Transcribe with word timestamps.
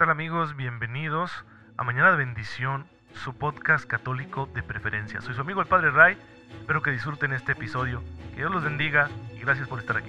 tal 0.00 0.08
amigos? 0.08 0.56
Bienvenidos 0.56 1.30
a 1.76 1.84
Mañana 1.84 2.12
de 2.12 2.16
Bendición, 2.16 2.86
su 3.22 3.34
podcast 3.34 3.84
católico 3.84 4.48
de 4.54 4.62
preferencia. 4.62 5.20
Soy 5.20 5.34
su 5.34 5.42
amigo 5.42 5.60
el 5.60 5.66
Padre 5.66 5.90
Ray, 5.90 6.16
espero 6.58 6.80
que 6.80 6.90
disfruten 6.90 7.34
este 7.34 7.52
episodio, 7.52 8.02
que 8.30 8.38
Dios 8.38 8.50
los 8.50 8.64
bendiga 8.64 9.10
y 9.36 9.40
gracias 9.40 9.68
por 9.68 9.78
estar 9.78 9.98
aquí. 9.98 10.08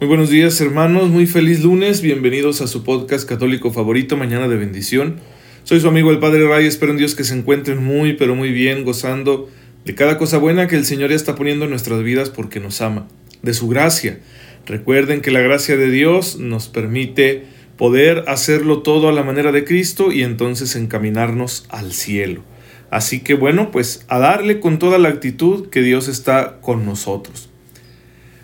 Muy 0.00 0.08
buenos 0.08 0.28
días 0.28 0.60
hermanos, 0.60 1.08
muy 1.08 1.28
feliz 1.28 1.62
lunes, 1.62 2.02
bienvenidos 2.02 2.62
a 2.62 2.66
su 2.66 2.82
podcast 2.82 3.28
católico 3.28 3.70
favorito, 3.70 4.16
Mañana 4.16 4.48
de 4.48 4.56
Bendición. 4.56 5.20
Soy 5.62 5.78
su 5.78 5.86
amigo 5.86 6.10
el 6.10 6.18
Padre 6.18 6.48
Ray, 6.48 6.66
espero 6.66 6.90
en 6.90 6.98
Dios 6.98 7.14
que 7.14 7.22
se 7.22 7.38
encuentren 7.38 7.80
muy 7.80 8.14
pero 8.14 8.34
muy 8.34 8.50
bien, 8.50 8.82
gozando 8.82 9.48
de 9.84 9.94
cada 9.94 10.18
cosa 10.18 10.38
buena 10.38 10.66
que 10.66 10.76
el 10.76 10.84
Señor 10.84 11.10
ya 11.10 11.16
está 11.16 11.34
poniendo 11.34 11.64
en 11.64 11.70
nuestras 11.70 12.02
vidas 12.02 12.30
porque 12.30 12.60
nos 12.60 12.80
ama, 12.80 13.08
de 13.42 13.54
su 13.54 13.68
gracia. 13.68 14.20
Recuerden 14.66 15.20
que 15.20 15.30
la 15.30 15.40
gracia 15.40 15.76
de 15.76 15.90
Dios 15.90 16.38
nos 16.38 16.68
permite 16.68 17.44
poder 17.76 18.24
hacerlo 18.28 18.82
todo 18.82 19.08
a 19.08 19.12
la 19.12 19.22
manera 19.22 19.52
de 19.52 19.64
Cristo 19.64 20.12
y 20.12 20.22
entonces 20.22 20.76
encaminarnos 20.76 21.66
al 21.70 21.92
cielo. 21.92 22.42
Así 22.90 23.20
que 23.20 23.34
bueno, 23.34 23.70
pues 23.70 24.04
a 24.08 24.18
darle 24.18 24.60
con 24.60 24.78
toda 24.78 24.98
la 24.98 25.08
actitud 25.08 25.70
que 25.70 25.80
Dios 25.80 26.08
está 26.08 26.60
con 26.60 26.84
nosotros. 26.84 27.48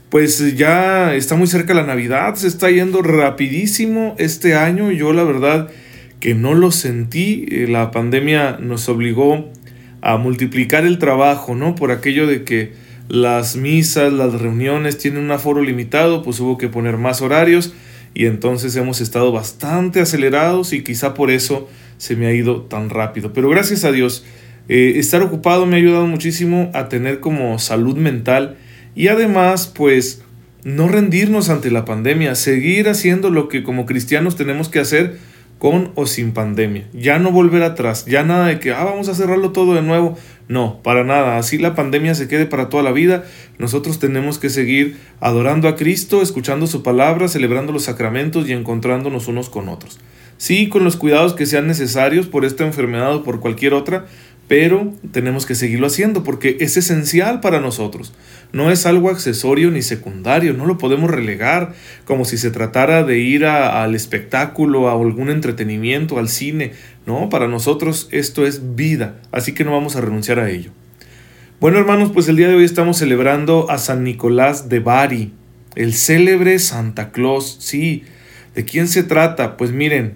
Pues 0.09 0.56
ya 0.56 1.14
está 1.14 1.34
muy 1.34 1.48
cerca 1.48 1.74
la 1.74 1.84
Navidad, 1.84 2.37
se 2.37 2.46
está 2.46 2.70
yendo 2.70 3.02
rapidísimo 3.02 4.14
este 4.18 4.54
año. 4.54 4.92
Yo 4.92 5.12
la 5.12 5.24
verdad 5.24 5.68
que 6.20 6.34
no 6.34 6.54
lo 6.54 6.70
sentí, 6.70 7.45
eh, 7.50 7.66
la 7.68 7.90
pandemia 7.90 8.56
nos 8.59 8.88
obligó 8.88 9.50
a 10.06 10.19
multiplicar 10.19 10.84
el 10.87 11.01
trabajo, 11.01 11.56
¿no? 11.56 11.74
Por 11.74 11.91
aquello 11.91 12.28
de 12.28 12.45
que 12.45 12.74
las 13.09 13.56
misas, 13.56 14.12
las 14.12 14.41
reuniones 14.41 14.98
tienen 14.98 15.24
un 15.24 15.32
aforo 15.32 15.65
limitado, 15.65 16.23
pues 16.23 16.38
hubo 16.38 16.59
que 16.59 16.69
poner 16.69 16.96
más 16.96 17.23
horarios 17.23 17.73
y 18.15 18.26
entonces 18.26 18.76
hemos 18.76 19.01
estado 19.01 19.32
bastante 19.32 20.01
acelerados 20.01 20.73
y 20.73 20.85
quizá 20.85 21.13
por 21.13 21.32
eso 21.32 21.68
se 21.98 22.15
me 22.15 22.29
ha 22.29 22.32
ido 22.32 22.63
tan 22.63 22.88
rápido. 22.88 23.32
Pero 23.32 23.48
gracias 23.48 23.82
a 23.82 23.90
Dios, 23.90 24.24
eh, 24.68 24.93
estar 24.95 25.23
ocupado 25.23 25.66
me 25.66 25.74
ha 25.74 25.80
ayudado 25.80 26.07
muchísimo 26.07 26.70
a 26.73 26.88
tener 26.88 27.18
como 27.18 27.59
salud 27.59 27.96
mental 27.96 28.59
y 28.95 29.09
además 29.09 29.66
pues 29.66 30.23
no 30.63 30.87
rendirnos 30.87 31.48
ante 31.48 31.73
la 31.73 31.85
pandemia, 31.85 32.37
seguir 32.37 32.88
haciendo 32.88 33.29
lo 33.30 33.48
que 33.48 33.65
como 33.65 33.87
cristianos 33.87 34.37
tenemos 34.37 34.68
que 34.68 34.79
hacer 34.79 35.18
con 35.66 35.90
o 35.96 36.06
sin 36.06 36.30
pandemia. 36.30 36.86
Ya 36.92 37.18
no 37.18 37.32
volver 37.32 37.64
atrás, 37.64 38.04
ya 38.06 38.22
nada 38.22 38.46
de 38.46 38.60
que, 38.60 38.72
ah, 38.72 38.84
vamos 38.84 39.09
a 39.09 39.16
cerrarlo 39.16 39.50
todo 39.50 39.74
de 39.74 39.82
nuevo. 39.82 40.16
No, 40.46 40.80
para 40.84 41.02
nada. 41.02 41.38
Así 41.38 41.58
la 41.58 41.74
pandemia 41.74 42.14
se 42.14 42.28
quede 42.28 42.46
para 42.46 42.68
toda 42.68 42.84
la 42.84 42.92
vida. 42.92 43.24
Nosotros 43.58 43.98
tenemos 43.98 44.38
que 44.38 44.48
seguir 44.48 44.96
adorando 45.18 45.66
a 45.66 45.74
Cristo, 45.74 46.23
escuchando 46.23 46.68
su 46.68 46.84
palabra, 46.84 47.26
celebrando 47.26 47.73
los 47.73 47.82
sacramentos 47.82 48.48
y 48.48 48.52
encontrándonos 48.52 49.26
unos 49.26 49.50
con 49.50 49.68
otros. 49.68 49.98
Sí, 50.36 50.68
con 50.68 50.84
los 50.84 50.95
cuidados 50.95 51.34
que 51.34 51.46
sean 51.46 51.66
necesarios 51.66 52.28
por 52.28 52.45
esta 52.45 52.64
enfermedad 52.64 53.16
o 53.16 53.24
por 53.24 53.40
cualquier 53.40 53.74
otra, 53.74 54.06
pero 54.48 54.92
tenemos 55.12 55.44
que 55.44 55.54
seguirlo 55.54 55.88
haciendo 55.88 56.22
porque 56.22 56.56
es 56.60 56.76
esencial 56.76 57.40
para 57.40 57.60
nosotros. 57.60 58.12
No 58.52 58.70
es 58.70 58.86
algo 58.86 59.10
accesorio 59.10 59.70
ni 59.70 59.82
secundario, 59.82 60.52
no 60.52 60.66
lo 60.66 60.78
podemos 60.78 61.10
relegar 61.10 61.74
como 62.04 62.24
si 62.24 62.38
se 62.38 62.50
tratara 62.50 63.02
de 63.02 63.18
ir 63.18 63.44
al 63.44 63.94
espectáculo, 63.94 64.88
a 64.88 64.92
algún 64.92 65.30
entretenimiento, 65.30 66.19
al 66.19 66.28
cine. 66.28 66.72
No, 67.06 67.28
para 67.28 67.48
nosotros 67.48 68.08
esto 68.12 68.47
es 68.47 68.76
vida, 68.76 69.20
así 69.32 69.52
que 69.52 69.64
no 69.64 69.72
vamos 69.72 69.97
a 69.97 70.00
renunciar 70.00 70.38
a 70.38 70.48
ello. 70.48 70.70
Bueno 71.58 71.78
hermanos, 71.78 72.10
pues 72.12 72.28
el 72.28 72.36
día 72.36 72.48
de 72.48 72.54
hoy 72.54 72.64
estamos 72.64 72.98
celebrando 72.98 73.70
a 73.70 73.78
San 73.78 74.04
Nicolás 74.04 74.69
de 74.69 74.78
Bari, 74.78 75.32
el 75.74 75.92
célebre 75.94 76.58
Santa 76.58 77.10
Claus. 77.10 77.56
Sí, 77.60 78.04
¿de 78.54 78.64
quién 78.64 78.86
se 78.86 79.02
trata? 79.02 79.56
Pues 79.56 79.72
miren, 79.72 80.14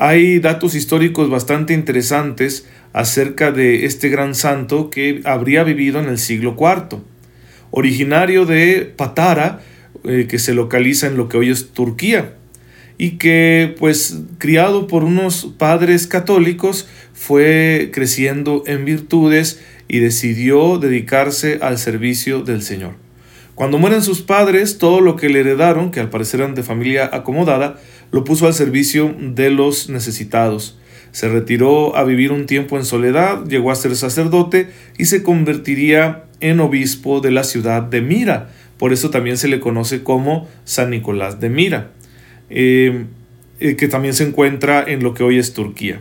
hay 0.00 0.38
datos 0.38 0.74
históricos 0.74 1.30
bastante 1.30 1.74
interesantes 1.74 2.66
acerca 2.92 3.52
de 3.52 3.86
este 3.86 4.08
gran 4.08 4.34
santo 4.34 4.90
que 4.90 5.20
habría 5.24 5.64
vivido 5.64 6.00
en 6.00 6.08
el 6.08 6.18
siglo 6.18 6.56
IV. 6.58 7.00
Originario 7.70 8.46
de 8.46 8.92
Patara, 8.96 9.60
eh, 10.04 10.26
que 10.28 10.38
se 10.38 10.54
localiza 10.54 11.06
en 11.06 11.16
lo 11.16 11.28
que 11.28 11.36
hoy 11.36 11.50
es 11.50 11.70
Turquía, 11.70 12.34
y 12.98 13.12
que 13.12 13.74
pues 13.78 14.18
criado 14.38 14.88
por 14.88 15.04
unos 15.04 15.54
padres 15.56 16.06
católicos 16.06 16.88
fue 17.14 17.90
creciendo 17.92 18.64
en 18.66 18.84
virtudes 18.84 19.60
y 19.86 20.00
decidió 20.00 20.78
dedicarse 20.78 21.60
al 21.62 21.78
servicio 21.78 22.42
del 22.42 22.62
Señor. 22.62 22.94
Cuando 23.54 23.78
mueren 23.78 24.02
sus 24.02 24.22
padres, 24.22 24.78
todo 24.78 25.00
lo 25.00 25.16
que 25.16 25.28
le 25.28 25.40
heredaron, 25.40 25.90
que 25.90 26.00
al 26.00 26.10
parecer 26.10 26.40
eran 26.40 26.54
de 26.54 26.62
familia 26.62 27.10
acomodada, 27.12 27.80
lo 28.12 28.22
puso 28.22 28.46
al 28.46 28.54
servicio 28.54 29.14
de 29.18 29.50
los 29.50 29.88
necesitados. 29.88 30.78
Se 31.12 31.28
retiró 31.28 31.96
a 31.96 32.04
vivir 32.04 32.32
un 32.32 32.46
tiempo 32.46 32.76
en 32.76 32.84
soledad, 32.84 33.44
llegó 33.46 33.70
a 33.70 33.76
ser 33.76 33.96
sacerdote 33.96 34.70
y 34.98 35.06
se 35.06 35.22
convertiría 35.22 36.24
en 36.40 36.60
obispo 36.60 37.20
de 37.20 37.30
la 37.30 37.44
ciudad 37.44 37.82
de 37.82 38.00
Mira. 38.00 38.50
Por 38.78 38.92
eso 38.92 39.10
también 39.10 39.36
se 39.36 39.48
le 39.48 39.60
conoce 39.60 40.02
como 40.02 40.48
San 40.64 40.90
Nicolás 40.90 41.40
de 41.40 41.48
Mira, 41.48 41.90
eh, 42.50 43.06
eh, 43.60 43.76
que 43.76 43.88
también 43.88 44.14
se 44.14 44.24
encuentra 44.24 44.84
en 44.86 45.02
lo 45.02 45.14
que 45.14 45.24
hoy 45.24 45.38
es 45.38 45.52
Turquía. 45.52 46.00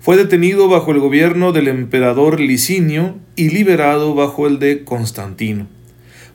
Fue 0.00 0.16
detenido 0.16 0.68
bajo 0.68 0.92
el 0.92 1.00
gobierno 1.00 1.52
del 1.52 1.68
emperador 1.68 2.40
Licinio 2.40 3.16
y 3.36 3.50
liberado 3.50 4.14
bajo 4.14 4.46
el 4.46 4.58
de 4.58 4.84
Constantino. 4.84 5.66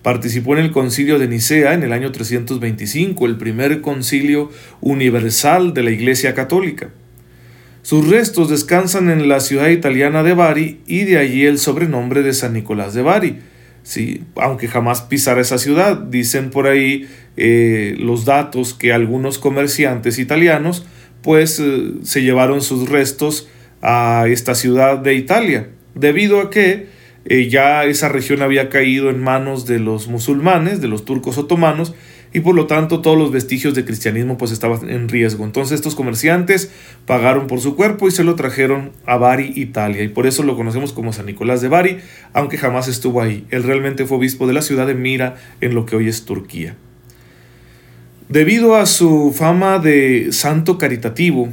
Participó 0.04 0.54
en 0.54 0.66
el 0.66 0.72
concilio 0.72 1.18
de 1.18 1.30
Nicea 1.30 1.74
en 1.74 1.82
el 1.82 1.94
año 1.94 2.12
325, 2.12 3.26
el 3.26 3.38
primer 3.38 3.80
concilio 3.80 4.52
universal 4.82 5.74
de 5.74 5.82
la 5.82 5.92
Iglesia 5.92 6.34
Católica. 6.34 6.90
Sus 7.84 8.08
restos 8.08 8.50
descansan 8.50 9.10
en 9.10 9.28
la 9.28 9.42
ciudad 9.42 9.68
italiana 9.68 10.24
de 10.24 10.34
Bari 10.34 10.80
y 10.88 11.04
de 11.04 11.18
allí 11.18 11.46
el 11.46 11.60
sobrenombre 11.60 12.24
de 12.24 12.34
San 12.34 12.54
Nicolás 12.54 12.94
de 12.94 13.02
Bari. 13.02 13.40
Sí, 13.84 14.24
aunque 14.38 14.70
jamás 14.70 15.02
pisara 15.02 15.42
esa 15.42 15.58
ciudad, 15.58 15.98
dicen 15.98 16.50
por 16.50 16.68
ahí 16.68 17.10
eh, 17.36 17.96
los 18.00 18.24
datos 18.24 18.74
que 18.74 18.94
algunos 18.94 19.38
comerciantes 19.38 20.18
italianos 20.18 20.86
pues 21.22 21.60
eh, 21.60 21.96
se 22.04 22.22
llevaron 22.22 22.62
sus 22.62 22.88
restos 22.88 23.50
a 23.82 24.28
esta 24.30 24.56
ciudad 24.56 25.00
de 25.00 25.16
Italia, 25.16 25.68
debido 25.94 26.40
a 26.40 26.50
que 26.50 26.88
eh, 27.26 27.50
ya 27.50 27.84
esa 27.84 28.08
región 28.08 28.42
había 28.42 28.70
caído 28.70 29.10
en 29.10 29.22
manos 29.22 29.66
de 29.66 29.80
los 29.80 30.08
musulmanes, 30.08 30.80
de 30.80 30.88
los 30.88 31.04
turcos 31.04 31.38
otomanos, 31.38 31.94
y 32.34 32.40
por 32.40 32.56
lo 32.56 32.66
tanto 32.66 33.02
todos 33.02 33.18
los 33.18 33.32
vestigios 33.32 33.76
de 33.76 33.86
cristianismo 33.86 34.38
pues 34.38 34.52
estaban 34.52 34.90
en 34.90 35.08
riesgo. 35.08 35.46
Entonces 35.46 35.76
estos 35.76 35.94
comerciantes 35.94 36.72
pagaron 37.06 37.46
por 37.48 37.62
su 37.62 37.76
cuerpo 37.76 38.08
y 38.08 38.12
se 38.12 38.24
lo 38.24 38.36
trajeron 38.36 38.92
a 39.06 39.18
Bari, 39.18 39.54
Italia, 39.56 40.04
y 40.04 40.08
por 40.08 40.26
eso 40.26 40.42
lo 40.42 40.56
conocemos 40.56 40.94
como 40.94 41.14
San 41.14 41.28
Nicolás 41.28 41.62
de 41.62 41.70
Bari, 41.70 41.98
aunque 42.34 42.58
jamás 42.58 42.88
estuvo 42.88 43.22
ahí. 43.22 43.46
Él 43.52 43.64
realmente 43.64 44.06
fue 44.06 44.18
obispo 44.18 44.48
de 44.48 44.54
la 44.54 44.64
ciudad 44.64 44.88
de 44.88 44.96
Mira, 44.96 45.36
en 45.62 45.76
lo 45.76 45.86
que 45.86 45.96
hoy 45.96 46.08
es 46.08 46.26
Turquía. 46.26 46.76
Debido 48.30 48.76
a 48.76 48.88
su 48.88 49.32
fama 49.36 49.78
de 49.78 50.30
santo 50.32 50.80
caritativo, 50.80 51.50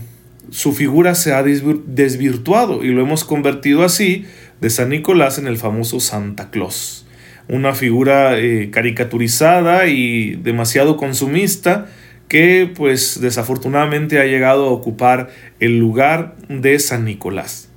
su 0.50 0.72
figura 0.72 1.14
se 1.14 1.34
ha 1.34 1.42
desvirtuado 1.42 2.82
y 2.82 2.88
lo 2.88 3.02
hemos 3.02 3.24
convertido 3.24 3.84
así 3.84 4.24
de 4.60 4.70
San 4.70 4.88
Nicolás 4.88 5.36
en 5.36 5.47
el 5.47 5.58
famoso 5.58 6.00
Santa 6.00 6.50
Claus 6.50 7.06
una 7.50 7.74
figura 7.74 8.38
eh, 8.38 8.70
caricaturizada 8.70 9.86
y 9.86 10.36
demasiado 10.36 10.96
consumista 10.96 11.88
que 12.28 12.72
pues 12.74 13.20
desafortunadamente 13.20 14.20
ha 14.20 14.24
llegado 14.24 14.66
a 14.66 14.70
ocupar 14.70 15.30
el 15.58 15.78
lugar 15.78 16.36
de 16.48 16.78
San 16.78 17.04
Nicolás. 17.04 17.68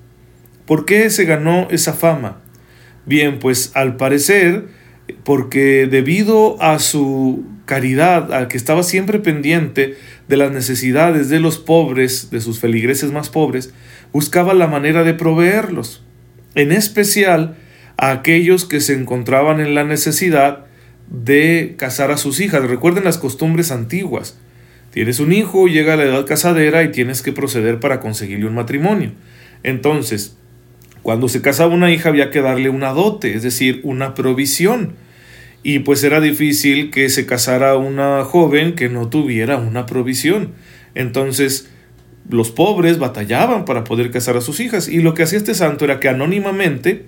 ¿Por 0.65 0.85
qué 0.85 1.09
se 1.09 1.25
ganó 1.25 1.67
esa 1.71 1.93
fama? 1.93 2.41
Bien, 3.05 3.39
pues 3.39 3.71
al 3.73 3.97
parecer 3.97 4.65
porque 5.23 5.87
debido 5.87 6.61
a 6.61 6.79
su 6.79 7.43
caridad, 7.65 8.31
al 8.31 8.47
que 8.47 8.57
estaba 8.57 8.83
siempre 8.83 9.19
pendiente 9.19 9.97
de 10.27 10.37
las 10.37 10.51
necesidades 10.51 11.29
de 11.29 11.39
los 11.39 11.57
pobres, 11.57 12.29
de 12.29 12.41
sus 12.41 12.59
feligreses 12.59 13.11
más 13.11 13.29
pobres, 13.29 13.73
buscaba 14.11 14.53
la 14.53 14.67
manera 14.67 15.03
de 15.03 15.13
proveerlos. 15.13 16.03
En 16.55 16.71
especial, 16.71 17.55
a 17.97 18.11
aquellos 18.11 18.65
que 18.65 18.79
se 18.79 18.93
encontraban 18.93 19.59
en 19.59 19.75
la 19.75 19.83
necesidad 19.83 20.65
de 21.09 21.75
casar 21.77 22.11
a 22.11 22.17
sus 22.17 22.39
hijas. 22.39 22.63
Recuerden 22.63 23.03
las 23.03 23.17
costumbres 23.17 23.71
antiguas. 23.71 24.37
Tienes 24.91 25.19
un 25.19 25.31
hijo, 25.31 25.67
llega 25.67 25.93
a 25.93 25.97
la 25.97 26.03
edad 26.03 26.25
casadera 26.25 26.83
y 26.83 26.91
tienes 26.91 27.21
que 27.21 27.31
proceder 27.31 27.79
para 27.79 27.99
conseguirle 27.99 28.45
un 28.45 28.55
matrimonio. 28.55 29.11
Entonces, 29.63 30.37
cuando 31.01 31.27
se 31.27 31.41
casaba 31.41 31.73
una 31.73 31.91
hija 31.91 32.09
había 32.09 32.29
que 32.29 32.41
darle 32.41 32.69
una 32.69 32.93
dote, 32.93 33.33
es 33.35 33.43
decir, 33.43 33.81
una 33.83 34.13
provisión. 34.13 34.93
Y 35.63 35.79
pues 35.79 36.03
era 36.03 36.19
difícil 36.19 36.91
que 36.91 37.09
se 37.09 37.25
casara 37.25 37.77
una 37.77 38.23
joven 38.23 38.75
que 38.75 38.89
no 38.89 39.09
tuviera 39.09 39.57
una 39.57 39.85
provisión. 39.85 40.53
Entonces, 40.93 41.69
los 42.29 42.51
pobres 42.51 42.99
batallaban 42.99 43.65
para 43.65 43.83
poder 43.83 44.11
casar 44.11 44.37
a 44.37 44.41
sus 44.41 44.59
hijas. 44.59 44.87
Y 44.87 44.99
lo 44.99 45.13
que 45.13 45.23
hacía 45.23 45.37
este 45.37 45.55
santo 45.55 45.85
era 45.85 45.99
que 45.99 46.09
anónimamente 46.09 47.05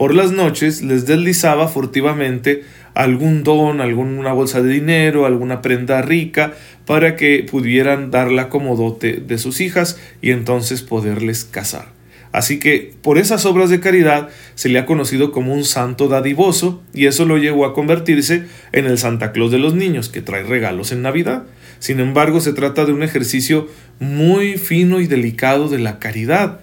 por 0.00 0.14
las 0.14 0.32
noches 0.32 0.80
les 0.80 1.04
deslizaba 1.04 1.68
furtivamente 1.68 2.64
algún 2.94 3.44
don, 3.44 3.82
alguna 3.82 4.32
bolsa 4.32 4.62
de 4.62 4.72
dinero, 4.72 5.26
alguna 5.26 5.60
prenda 5.60 6.00
rica, 6.00 6.54
para 6.86 7.16
que 7.16 7.44
pudieran 7.50 8.10
darla 8.10 8.48
como 8.48 8.76
dote 8.76 9.16
de 9.16 9.36
sus 9.36 9.60
hijas 9.60 10.00
y 10.22 10.30
entonces 10.30 10.80
poderles 10.80 11.44
casar. 11.44 11.88
Así 12.32 12.58
que 12.58 12.94
por 13.02 13.18
esas 13.18 13.44
obras 13.44 13.68
de 13.68 13.80
caridad 13.80 14.30
se 14.54 14.70
le 14.70 14.78
ha 14.78 14.86
conocido 14.86 15.32
como 15.32 15.52
un 15.52 15.64
santo 15.64 16.08
dadivoso 16.08 16.82
y 16.94 17.04
eso 17.04 17.26
lo 17.26 17.36
llevó 17.36 17.66
a 17.66 17.74
convertirse 17.74 18.44
en 18.72 18.86
el 18.86 18.96
Santa 18.96 19.32
Claus 19.32 19.50
de 19.50 19.58
los 19.58 19.74
niños, 19.74 20.08
que 20.08 20.22
trae 20.22 20.44
regalos 20.44 20.92
en 20.92 21.02
Navidad. 21.02 21.44
Sin 21.78 22.00
embargo, 22.00 22.40
se 22.40 22.54
trata 22.54 22.86
de 22.86 22.94
un 22.94 23.02
ejercicio 23.02 23.68
muy 23.98 24.56
fino 24.56 24.98
y 24.98 25.06
delicado 25.06 25.68
de 25.68 25.78
la 25.78 25.98
caridad, 25.98 26.60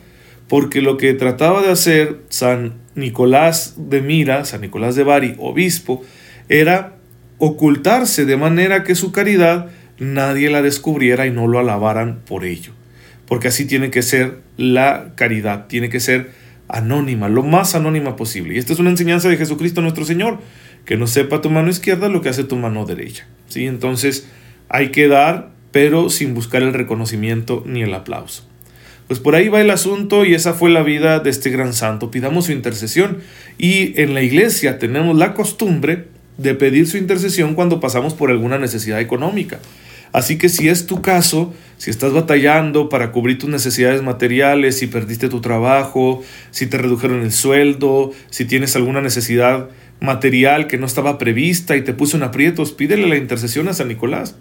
porque 0.48 0.82
lo 0.82 0.98
que 0.98 1.14
trataba 1.14 1.62
de 1.62 1.70
hacer 1.70 2.22
San 2.30 2.87
Nicolás 2.98 3.76
de 3.78 4.02
Mira, 4.02 4.44
San 4.44 4.62
Nicolás 4.62 4.96
de 4.96 5.04
Bari, 5.04 5.36
obispo, 5.38 6.04
era 6.50 6.96
ocultarse 7.38 8.26
de 8.26 8.38
manera 8.38 8.84
que 8.84 8.96
su 8.96 9.12
caridad 9.12 9.70
nadie 10.00 10.50
la 10.50 10.62
descubriera 10.62 11.28
y 11.28 11.32
no 11.32 11.48
lo 11.48 11.60
alabaran 11.60 12.22
por 12.26 12.44
ello. 12.44 12.74
Porque 13.28 13.50
así 13.50 13.66
tiene 13.66 13.92
que 13.92 14.02
ser 14.02 14.40
la 14.58 15.14
caridad, 15.16 15.68
tiene 15.68 15.90
que 15.90 16.00
ser 16.00 16.32
anónima, 16.68 17.30
lo 17.30 17.44
más 17.44 17.76
anónima 17.76 18.16
posible. 18.16 18.56
Y 18.56 18.58
esta 18.58 18.74
es 18.74 18.80
una 18.80 18.90
enseñanza 18.90 19.30
de 19.30 19.38
Jesucristo 19.38 19.82
nuestro 19.82 20.04
Señor, 20.04 20.40
que 20.86 20.98
no 20.98 21.06
sepa 21.06 21.42
tu 21.42 21.52
mano 21.52 21.70
izquierda 21.70 22.10
lo 22.10 22.22
que 22.22 22.30
hace 22.30 22.44
tu 22.44 22.56
mano 22.56 22.86
derecha. 22.86 23.28
¿Sí? 23.48 23.68
Entonces 23.68 24.28
hay 24.70 24.90
que 24.90 25.08
dar, 25.08 25.52
pero 25.72 26.10
sin 26.10 26.34
buscar 26.34 26.64
el 26.64 26.74
reconocimiento 26.74 27.64
ni 27.66 27.84
el 27.84 27.94
aplauso. 27.94 28.47
Pues 29.08 29.22
por 29.22 29.36
ahí 29.36 29.48
va 29.48 29.62
el 29.62 29.70
asunto 29.70 30.26
y 30.26 30.34
esa 30.34 30.54
fue 30.54 30.70
la 30.70 30.84
vida 30.84 31.20
de 31.20 31.30
este 31.30 31.50
gran 31.50 31.74
santo. 31.74 32.12
Pidamos 32.12 32.46
su 32.46 32.52
intercesión 32.52 33.20
y 33.58 34.00
en 34.02 34.14
la 34.14 34.22
iglesia 34.22 34.80
tenemos 34.80 35.18
la 35.18 35.34
costumbre 35.34 36.08
de 36.38 36.56
pedir 36.56 36.88
su 36.88 36.98
intercesión 36.98 37.56
cuando 37.56 37.80
pasamos 37.80 38.14
por 38.14 38.32
alguna 38.32 38.58
necesidad 38.58 39.00
económica. 39.00 39.60
Así 40.12 40.38
que 40.38 40.50
si 40.50 40.68
es 40.68 40.88
tu 40.88 41.02
caso, 41.02 41.54
si 41.78 41.90
estás 41.90 42.12
batallando 42.12 42.90
para 42.90 43.12
cubrir 43.12 43.38
tus 43.38 43.50
necesidades 43.50 44.02
materiales, 44.02 44.78
si 44.78 44.88
perdiste 44.88 45.30
tu 45.30 45.42
trabajo, 45.42 46.24
si 46.52 46.68
te 46.68 46.78
redujeron 46.78 47.22
el 47.22 47.32
sueldo, 47.32 48.12
si 48.30 48.46
tienes 48.46 48.76
alguna 48.76 49.02
necesidad 49.02 49.70
material 50.00 50.68
que 50.68 50.78
no 50.78 50.86
estaba 50.86 51.18
prevista 51.18 51.76
y 51.76 51.82
te 51.82 51.94
puso 51.94 52.18
en 52.18 52.24
aprietos, 52.24 52.72
pídele 52.72 53.08
la 53.08 53.18
intercesión 53.18 53.68
a 53.68 53.74
San 53.74 53.88
Nicolás. 53.88 54.36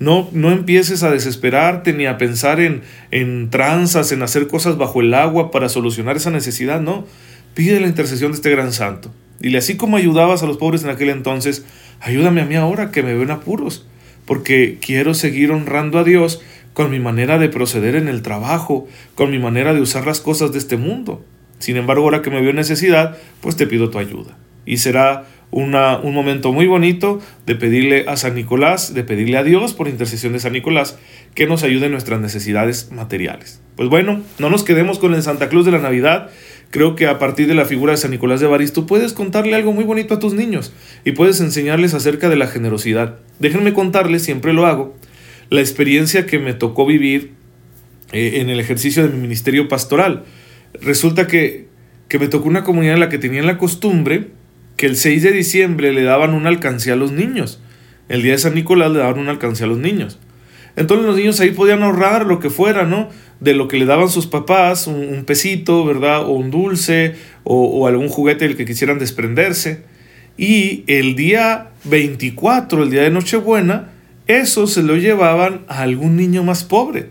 No, 0.00 0.28
no 0.32 0.50
empieces 0.50 1.02
a 1.02 1.10
desesperarte 1.10 1.92
ni 1.92 2.06
a 2.06 2.18
pensar 2.18 2.60
en, 2.60 2.82
en 3.10 3.50
tranzas, 3.50 4.10
en 4.12 4.22
hacer 4.22 4.48
cosas 4.48 4.76
bajo 4.76 5.00
el 5.00 5.14
agua 5.14 5.50
para 5.50 5.68
solucionar 5.68 6.16
esa 6.16 6.30
necesidad, 6.30 6.80
no. 6.80 7.06
Pide 7.54 7.80
la 7.80 7.86
intercesión 7.86 8.32
de 8.32 8.36
este 8.36 8.50
gran 8.50 8.72
santo. 8.72 9.12
Dile, 9.38 9.58
así 9.58 9.76
como 9.76 9.96
ayudabas 9.96 10.42
a 10.42 10.46
los 10.46 10.56
pobres 10.56 10.82
en 10.84 10.90
aquel 10.90 11.10
entonces, 11.10 11.64
ayúdame 12.00 12.40
a 12.40 12.44
mí 12.44 12.56
ahora 12.56 12.90
que 12.90 13.02
me 13.02 13.14
ven 13.14 13.30
apuros, 13.30 13.86
porque 14.26 14.78
quiero 14.80 15.14
seguir 15.14 15.52
honrando 15.52 15.98
a 15.98 16.04
Dios 16.04 16.40
con 16.72 16.90
mi 16.90 16.98
manera 16.98 17.38
de 17.38 17.48
proceder 17.48 17.94
en 17.94 18.08
el 18.08 18.22
trabajo, 18.22 18.88
con 19.14 19.30
mi 19.30 19.38
manera 19.38 19.74
de 19.74 19.80
usar 19.80 20.06
las 20.06 20.20
cosas 20.20 20.52
de 20.52 20.58
este 20.58 20.76
mundo. 20.76 21.24
Sin 21.58 21.76
embargo, 21.76 22.04
ahora 22.04 22.20
que 22.20 22.30
me 22.30 22.42
veo 22.42 22.52
necesidad, 22.52 23.16
pues 23.40 23.56
te 23.56 23.66
pido 23.66 23.90
tu 23.90 23.98
ayuda. 23.98 24.36
Y 24.66 24.78
será 24.78 25.26
un 25.54 26.14
momento 26.14 26.52
muy 26.52 26.66
bonito 26.66 27.20
de 27.46 27.54
pedirle 27.54 28.04
a 28.08 28.16
San 28.16 28.34
Nicolás, 28.34 28.92
de 28.92 29.04
pedirle 29.04 29.36
a 29.36 29.44
Dios 29.44 29.72
por 29.72 29.86
intercesión 29.86 30.32
de 30.32 30.40
San 30.40 30.52
Nicolás, 30.52 30.98
que 31.34 31.46
nos 31.46 31.62
ayude 31.62 31.86
en 31.86 31.92
nuestras 31.92 32.20
necesidades 32.20 32.90
materiales. 32.90 33.60
Pues 33.76 33.88
bueno, 33.88 34.20
no 34.40 34.50
nos 34.50 34.64
quedemos 34.64 34.98
con 34.98 35.14
el 35.14 35.22
Santa 35.22 35.48
Cruz 35.48 35.64
de 35.64 35.70
la 35.70 35.78
Navidad. 35.78 36.30
Creo 36.70 36.96
que 36.96 37.06
a 37.06 37.20
partir 37.20 37.46
de 37.46 37.54
la 37.54 37.66
figura 37.66 37.92
de 37.92 37.98
San 37.98 38.10
Nicolás 38.10 38.40
de 38.40 38.48
Baristo 38.48 38.86
puedes 38.86 39.12
contarle 39.12 39.54
algo 39.54 39.72
muy 39.72 39.84
bonito 39.84 40.14
a 40.14 40.18
tus 40.18 40.34
niños 40.34 40.72
y 41.04 41.12
puedes 41.12 41.40
enseñarles 41.40 41.94
acerca 41.94 42.28
de 42.28 42.36
la 42.36 42.48
generosidad. 42.48 43.20
Déjenme 43.38 43.72
contarles, 43.72 44.24
siempre 44.24 44.52
lo 44.52 44.66
hago, 44.66 44.96
la 45.50 45.60
experiencia 45.60 46.26
que 46.26 46.40
me 46.40 46.54
tocó 46.54 46.84
vivir 46.84 47.34
eh, 48.12 48.40
en 48.40 48.50
el 48.50 48.58
ejercicio 48.58 49.04
de 49.04 49.14
mi 49.14 49.20
ministerio 49.20 49.68
pastoral. 49.68 50.24
Resulta 50.80 51.28
que, 51.28 51.68
que 52.08 52.18
me 52.18 52.26
tocó 52.26 52.48
una 52.48 52.64
comunidad 52.64 52.94
en 52.94 53.00
la 53.00 53.08
que 53.08 53.18
tenían 53.18 53.46
la 53.46 53.56
costumbre 53.56 54.30
que 54.76 54.86
el 54.86 54.96
6 54.96 55.22
de 55.22 55.32
diciembre 55.32 55.92
le 55.92 56.02
daban 56.02 56.34
un 56.34 56.46
alcancía 56.46 56.94
a 56.94 56.96
los 56.96 57.12
niños. 57.12 57.60
El 58.08 58.22
día 58.22 58.32
de 58.32 58.38
San 58.38 58.54
Nicolás 58.54 58.90
le 58.90 58.98
daban 58.98 59.18
un 59.18 59.28
alcancía 59.28 59.66
a 59.66 59.68
los 59.68 59.78
niños. 59.78 60.18
Entonces 60.76 61.06
los 61.06 61.16
niños 61.16 61.38
ahí 61.40 61.50
podían 61.50 61.82
ahorrar 61.82 62.26
lo 62.26 62.40
que 62.40 62.50
fuera, 62.50 62.84
¿no? 62.84 63.08
De 63.40 63.54
lo 63.54 63.68
que 63.68 63.78
le 63.78 63.84
daban 63.84 64.08
sus 64.08 64.26
papás, 64.26 64.86
un, 64.86 65.24
pesito, 65.24 65.84
¿verdad? 65.84 66.24
O 66.24 66.32
un 66.32 66.50
dulce, 66.50 67.14
o, 67.44 67.64
o, 67.64 67.86
algún 67.86 68.08
juguete 68.08 68.46
del 68.46 68.56
que 68.56 68.64
quisieran 68.64 68.98
desprenderse. 68.98 69.82
Y 70.36 70.82
el 70.88 71.14
día 71.14 71.70
24, 71.84 72.82
el 72.82 72.90
día 72.90 73.02
de 73.02 73.10
Nochebuena, 73.10 73.92
eso 74.26 74.66
se 74.66 74.82
lo 74.82 74.96
llevaban 74.96 75.64
a 75.68 75.82
algún 75.82 76.16
niño 76.16 76.42
más 76.42 76.64
pobre. 76.64 77.10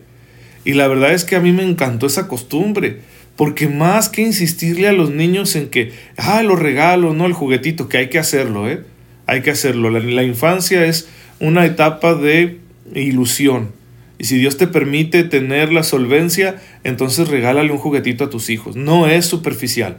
Y 0.65 0.73
la 0.73 0.87
verdad 0.87 1.13
es 1.13 1.23
que 1.23 1.35
a 1.35 1.39
mí 1.39 1.51
me 1.51 1.63
encantó 1.63 2.05
esa 2.05 2.27
costumbre 2.27 2.99
porque 3.35 3.67
más 3.67 4.09
que 4.09 4.21
insistirle 4.21 4.87
a 4.87 4.93
los 4.93 5.09
niños 5.09 5.55
en 5.55 5.69
que, 5.69 5.91
ah, 6.17 6.43
los 6.43 6.59
regalos, 6.59 7.15
no 7.15 7.25
el 7.25 7.33
juguetito, 7.33 7.89
que 7.89 7.97
hay 7.97 8.09
que 8.09 8.19
hacerlo, 8.19 8.69
¿eh? 8.69 8.83
Hay 9.25 9.41
que 9.41 9.51
hacerlo. 9.51 9.89
La, 9.89 10.23
infancia 10.23 10.85
es 10.85 11.07
una 11.39 11.65
etapa 11.65 12.13
de 12.13 12.59
ilusión. 12.93 13.71
Y 14.19 14.25
si 14.25 14.37
Dios 14.37 14.57
te 14.57 14.67
permite 14.67 15.23
tener 15.23 15.71
la 15.71 15.83
solvencia, 15.83 16.61
entonces 16.83 17.27
regálale 17.27 17.71
un 17.71 17.77
juguetito 17.77 18.25
a 18.25 18.29
tus 18.29 18.49
hijos. 18.49 18.75
No 18.75 19.07
es 19.07 19.25
superficial, 19.25 19.97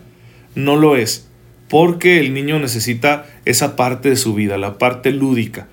no 0.54 0.76
lo 0.76 0.96
es, 0.96 1.26
porque 1.68 2.20
el 2.20 2.34
niño 2.34 2.58
necesita 2.58 3.26
esa 3.44 3.74
parte 3.74 4.10
de 4.10 4.16
su 4.16 4.34
vida, 4.34 4.58
la 4.58 4.78
parte 4.78 5.10
lúdica. 5.10 5.66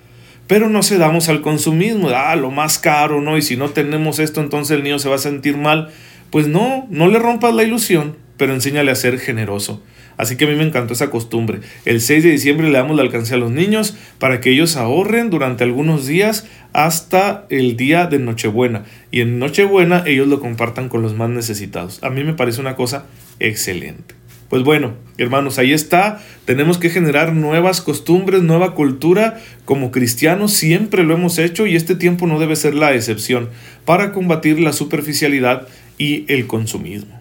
Pero 0.48 0.68
no 0.68 0.82
se 0.82 0.98
damos 0.98 1.28
al 1.28 1.40
consumismo, 1.40 2.08
ah, 2.10 2.34
lo 2.36 2.50
más 2.50 2.78
caro, 2.78 3.20
¿no? 3.20 3.38
Y 3.38 3.42
si 3.42 3.56
no 3.56 3.70
tenemos 3.70 4.18
esto, 4.18 4.40
entonces 4.40 4.76
el 4.76 4.82
niño 4.82 4.98
se 4.98 5.08
va 5.08 5.14
a 5.14 5.18
sentir 5.18 5.56
mal. 5.56 5.90
Pues 6.32 6.48
no, 6.48 6.86
no 6.88 7.08
le 7.08 7.18
rompas 7.18 7.54
la 7.54 7.62
ilusión, 7.62 8.16
pero 8.38 8.54
enséñale 8.54 8.90
a 8.90 8.94
ser 8.94 9.18
generoso. 9.18 9.82
Así 10.16 10.36
que 10.36 10.46
a 10.46 10.48
mí 10.48 10.54
me 10.54 10.64
encantó 10.64 10.94
esa 10.94 11.10
costumbre. 11.10 11.60
El 11.84 12.00
6 12.00 12.24
de 12.24 12.30
diciembre 12.30 12.70
le 12.70 12.78
damos 12.78 12.96
la 12.96 13.02
alcance 13.02 13.34
a 13.34 13.36
los 13.36 13.50
niños 13.50 13.94
para 14.18 14.40
que 14.40 14.50
ellos 14.50 14.76
ahorren 14.76 15.28
durante 15.28 15.62
algunos 15.62 16.06
días 16.06 16.46
hasta 16.72 17.44
el 17.50 17.76
día 17.76 18.06
de 18.06 18.18
Nochebuena. 18.18 18.84
Y 19.10 19.20
en 19.20 19.38
Nochebuena 19.38 20.04
ellos 20.06 20.26
lo 20.26 20.40
compartan 20.40 20.88
con 20.88 21.02
los 21.02 21.14
más 21.14 21.28
necesitados. 21.28 22.02
A 22.02 22.08
mí 22.08 22.24
me 22.24 22.32
parece 22.32 22.62
una 22.62 22.76
cosa 22.76 23.04
excelente. 23.38 24.14
Pues 24.52 24.64
bueno, 24.64 24.92
hermanos, 25.16 25.58
ahí 25.58 25.72
está. 25.72 26.20
Tenemos 26.44 26.76
que 26.76 26.90
generar 26.90 27.32
nuevas 27.32 27.80
costumbres, 27.80 28.42
nueva 28.42 28.74
cultura. 28.74 29.40
Como 29.64 29.90
cristianos 29.90 30.52
siempre 30.52 31.04
lo 31.04 31.14
hemos 31.14 31.38
hecho 31.38 31.66
y 31.66 31.74
este 31.74 31.94
tiempo 31.94 32.26
no 32.26 32.38
debe 32.38 32.54
ser 32.54 32.74
la 32.74 32.94
excepción 32.94 33.48
para 33.86 34.12
combatir 34.12 34.60
la 34.60 34.74
superficialidad 34.74 35.68
y 36.02 36.24
el 36.26 36.48
consumismo. 36.48 37.20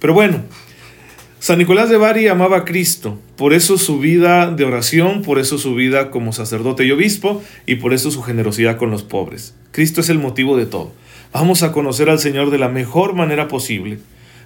Pero 0.00 0.12
bueno, 0.12 0.42
San 1.38 1.58
Nicolás 1.58 1.88
de 1.88 1.96
Bari 1.96 2.26
amaba 2.26 2.56
a 2.56 2.64
Cristo, 2.64 3.20
por 3.36 3.52
eso 3.52 3.78
su 3.78 4.00
vida 4.00 4.50
de 4.50 4.64
oración, 4.64 5.22
por 5.22 5.38
eso 5.38 5.58
su 5.58 5.76
vida 5.76 6.10
como 6.10 6.32
sacerdote 6.32 6.84
y 6.84 6.90
obispo 6.90 7.40
y 7.66 7.76
por 7.76 7.94
eso 7.94 8.10
su 8.10 8.22
generosidad 8.22 8.78
con 8.78 8.90
los 8.90 9.04
pobres. 9.04 9.54
Cristo 9.70 10.00
es 10.00 10.08
el 10.08 10.18
motivo 10.18 10.56
de 10.56 10.66
todo. 10.66 10.90
Vamos 11.32 11.62
a 11.62 11.70
conocer 11.70 12.10
al 12.10 12.18
Señor 12.18 12.50
de 12.50 12.58
la 12.58 12.68
mejor 12.68 13.14
manera 13.14 13.46
posible. 13.46 14.00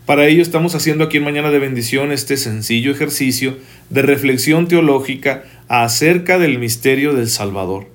Para 0.04 0.26
ello 0.26 0.42
estamos 0.42 0.74
haciendo 0.74 1.04
aquí 1.04 1.16
en 1.16 1.24
Mañana 1.24 1.50
de 1.50 1.58
Bendición 1.58 2.12
este 2.12 2.36
sencillo 2.36 2.90
ejercicio 2.90 3.56
de 3.88 4.02
reflexión 4.02 4.68
teológica 4.68 5.44
acerca 5.68 6.38
del 6.38 6.58
misterio 6.58 7.14
del 7.14 7.30
Salvador. 7.30 7.86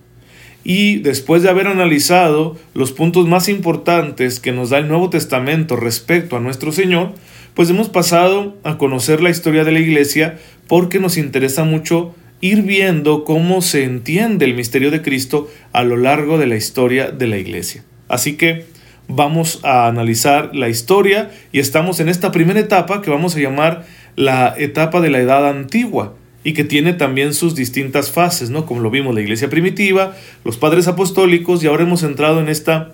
Y 0.67 0.97
después 0.97 1.43
de 1.43 1.49
haber 1.49 1.67
analizado 1.67 2.57
los 2.73 2.91
puntos 2.91 3.27
más 3.27 3.49
importantes 3.49 4.39
que 4.39 4.51
nos 4.51 4.71
da 4.71 4.79
el 4.79 4.87
Nuevo 4.87 5.11
Testamento 5.11 5.75
respecto 5.75 6.35
a 6.35 6.39
nuestro 6.39 6.71
Señor, 6.71 7.13
pues 7.53 7.69
hemos 7.69 7.87
pasado 7.87 8.57
a 8.63 8.79
conocer 8.79 9.21
la 9.21 9.29
historia 9.29 9.63
de 9.63 9.71
la 9.71 9.79
Iglesia 9.79 10.39
porque 10.67 10.99
nos 10.99 11.17
interesa 11.17 11.65
mucho 11.65 12.15
ir 12.41 12.63
viendo 12.63 13.25
cómo 13.25 13.61
se 13.61 13.83
entiende 13.83 14.45
el 14.45 14.55
misterio 14.55 14.89
de 14.89 15.03
Cristo 15.03 15.47
a 15.71 15.83
lo 15.83 15.97
largo 15.97 16.39
de 16.39 16.47
la 16.47 16.55
historia 16.55 17.11
de 17.11 17.27
la 17.27 17.37
Iglesia. 17.37 17.83
Así 18.07 18.35
que 18.35 18.65
vamos 19.07 19.59
a 19.63 19.85
analizar 19.87 20.55
la 20.55 20.67
historia 20.67 21.29
y 21.51 21.59
estamos 21.59 21.99
en 21.99 22.09
esta 22.09 22.31
primera 22.31 22.59
etapa 22.59 23.03
que 23.03 23.11
vamos 23.11 23.35
a 23.35 23.39
llamar 23.39 23.85
la 24.15 24.55
etapa 24.57 24.99
de 24.99 25.11
la 25.11 25.19
Edad 25.19 25.47
Antigua 25.47 26.15
y 26.45 26.53
que 26.53 26.63
tiene 26.63 26.93
también 26.93 27.33
sus 27.33 27.55
distintas 27.55 28.11
fases, 28.11 28.51
¿no? 28.51 28.67
Como 28.67 28.79
lo 28.79 28.91
vimos 28.91 29.15
la 29.15 29.21
iglesia 29.21 29.49
primitiva, 29.49 30.15
los 30.45 30.57
padres 30.57 30.87
apostólicos 30.87 31.63
y 31.63 31.67
ahora 31.67 31.83
hemos 31.83 32.03
entrado 32.03 32.39
en 32.39 32.49
esta 32.49 32.93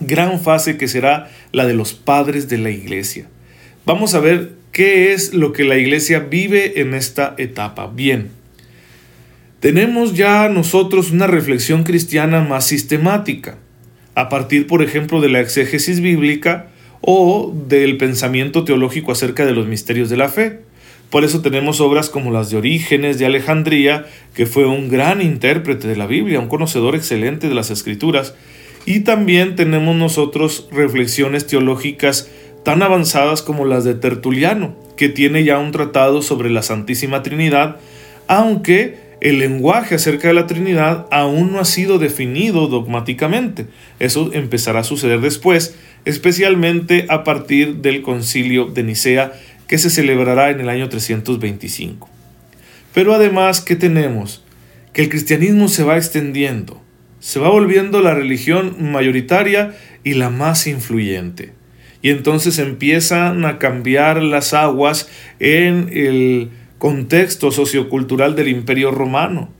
gran 0.00 0.40
fase 0.40 0.78
que 0.78 0.88
será 0.88 1.30
la 1.52 1.66
de 1.66 1.74
los 1.74 1.92
padres 1.92 2.48
de 2.48 2.56
la 2.56 2.70
iglesia. 2.70 3.28
Vamos 3.84 4.14
a 4.14 4.20
ver 4.20 4.52
qué 4.72 5.12
es 5.12 5.34
lo 5.34 5.52
que 5.52 5.64
la 5.64 5.76
iglesia 5.76 6.20
vive 6.20 6.80
en 6.80 6.94
esta 6.94 7.34
etapa. 7.36 7.92
Bien, 7.94 8.30
tenemos 9.60 10.14
ya 10.14 10.48
nosotros 10.48 11.10
una 11.10 11.26
reflexión 11.26 11.84
cristiana 11.84 12.40
más 12.40 12.66
sistemática, 12.66 13.58
a 14.14 14.30
partir, 14.30 14.66
por 14.66 14.82
ejemplo, 14.82 15.20
de 15.20 15.28
la 15.28 15.40
exégesis 15.40 16.00
bíblica 16.00 16.70
o 17.02 17.54
del 17.68 17.98
pensamiento 17.98 18.64
teológico 18.64 19.12
acerca 19.12 19.44
de 19.44 19.52
los 19.52 19.66
misterios 19.66 20.08
de 20.08 20.16
la 20.16 20.30
fe. 20.30 20.60
Por 21.10 21.24
eso 21.24 21.40
tenemos 21.40 21.80
obras 21.80 22.10
como 22.10 22.30
las 22.30 22.50
de 22.50 22.58
Orígenes 22.58 23.18
de 23.18 23.26
Alejandría, 23.26 24.06
que 24.34 24.44
fue 24.44 24.66
un 24.66 24.88
gran 24.88 25.22
intérprete 25.22 25.88
de 25.88 25.96
la 25.96 26.06
Biblia, 26.06 26.40
un 26.40 26.48
conocedor 26.48 26.94
excelente 26.94 27.48
de 27.48 27.54
las 27.54 27.70
escrituras. 27.70 28.34
Y 28.84 29.00
también 29.00 29.56
tenemos 29.56 29.96
nosotros 29.96 30.68
reflexiones 30.70 31.46
teológicas 31.46 32.30
tan 32.62 32.82
avanzadas 32.82 33.42
como 33.42 33.64
las 33.64 33.84
de 33.84 33.94
Tertuliano, 33.94 34.76
que 34.96 35.08
tiene 35.08 35.44
ya 35.44 35.58
un 35.58 35.72
tratado 35.72 36.20
sobre 36.20 36.50
la 36.50 36.62
Santísima 36.62 37.22
Trinidad, 37.22 37.76
aunque 38.26 39.08
el 39.20 39.38
lenguaje 39.38 39.96
acerca 39.96 40.28
de 40.28 40.34
la 40.34 40.46
Trinidad 40.46 41.06
aún 41.10 41.52
no 41.52 41.60
ha 41.60 41.64
sido 41.64 41.98
definido 41.98 42.68
dogmáticamente. 42.68 43.66
Eso 43.98 44.30
empezará 44.32 44.80
a 44.80 44.84
suceder 44.84 45.20
después, 45.20 45.74
especialmente 46.04 47.06
a 47.08 47.24
partir 47.24 47.76
del 47.76 48.02
concilio 48.02 48.66
de 48.66 48.84
Nicea 48.84 49.32
que 49.68 49.78
se 49.78 49.90
celebrará 49.90 50.50
en 50.50 50.60
el 50.60 50.68
año 50.68 50.88
325. 50.88 52.08
Pero 52.94 53.14
además, 53.14 53.60
¿qué 53.60 53.76
tenemos? 53.76 54.44
Que 54.92 55.02
el 55.02 55.08
cristianismo 55.10 55.68
se 55.68 55.84
va 55.84 55.96
extendiendo, 55.96 56.82
se 57.20 57.38
va 57.38 57.50
volviendo 57.50 58.00
la 58.00 58.14
religión 58.14 58.90
mayoritaria 58.90 59.76
y 60.02 60.14
la 60.14 60.30
más 60.30 60.66
influyente. 60.66 61.52
Y 62.00 62.10
entonces 62.10 62.58
empiezan 62.58 63.44
a 63.44 63.58
cambiar 63.58 64.22
las 64.22 64.54
aguas 64.54 65.08
en 65.38 65.90
el 65.92 66.50
contexto 66.78 67.50
sociocultural 67.50 68.36
del 68.36 68.48
imperio 68.48 68.90
romano. 68.90 69.50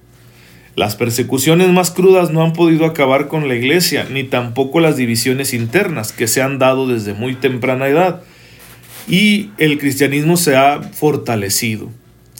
Las 0.77 0.95
persecuciones 0.95 1.69
más 1.71 1.91
crudas 1.91 2.31
no 2.31 2.45
han 2.45 2.53
podido 2.53 2.87
acabar 2.87 3.27
con 3.27 3.49
la 3.49 3.57
iglesia, 3.57 4.07
ni 4.09 4.23
tampoco 4.23 4.79
las 4.79 4.97
divisiones 4.97 5.53
internas 5.53 6.13
que 6.13 6.29
se 6.29 6.41
han 6.41 6.61
dado 6.61 6.87
desde 6.87 7.15
muy 7.15 7.35
temprana 7.35 7.89
edad. 7.89 8.23
Y 9.09 9.51
el 9.59 9.79
cristianismo 9.79 10.37
se 10.37 10.57
ha 10.57 10.83
fortalecido. 10.83 11.91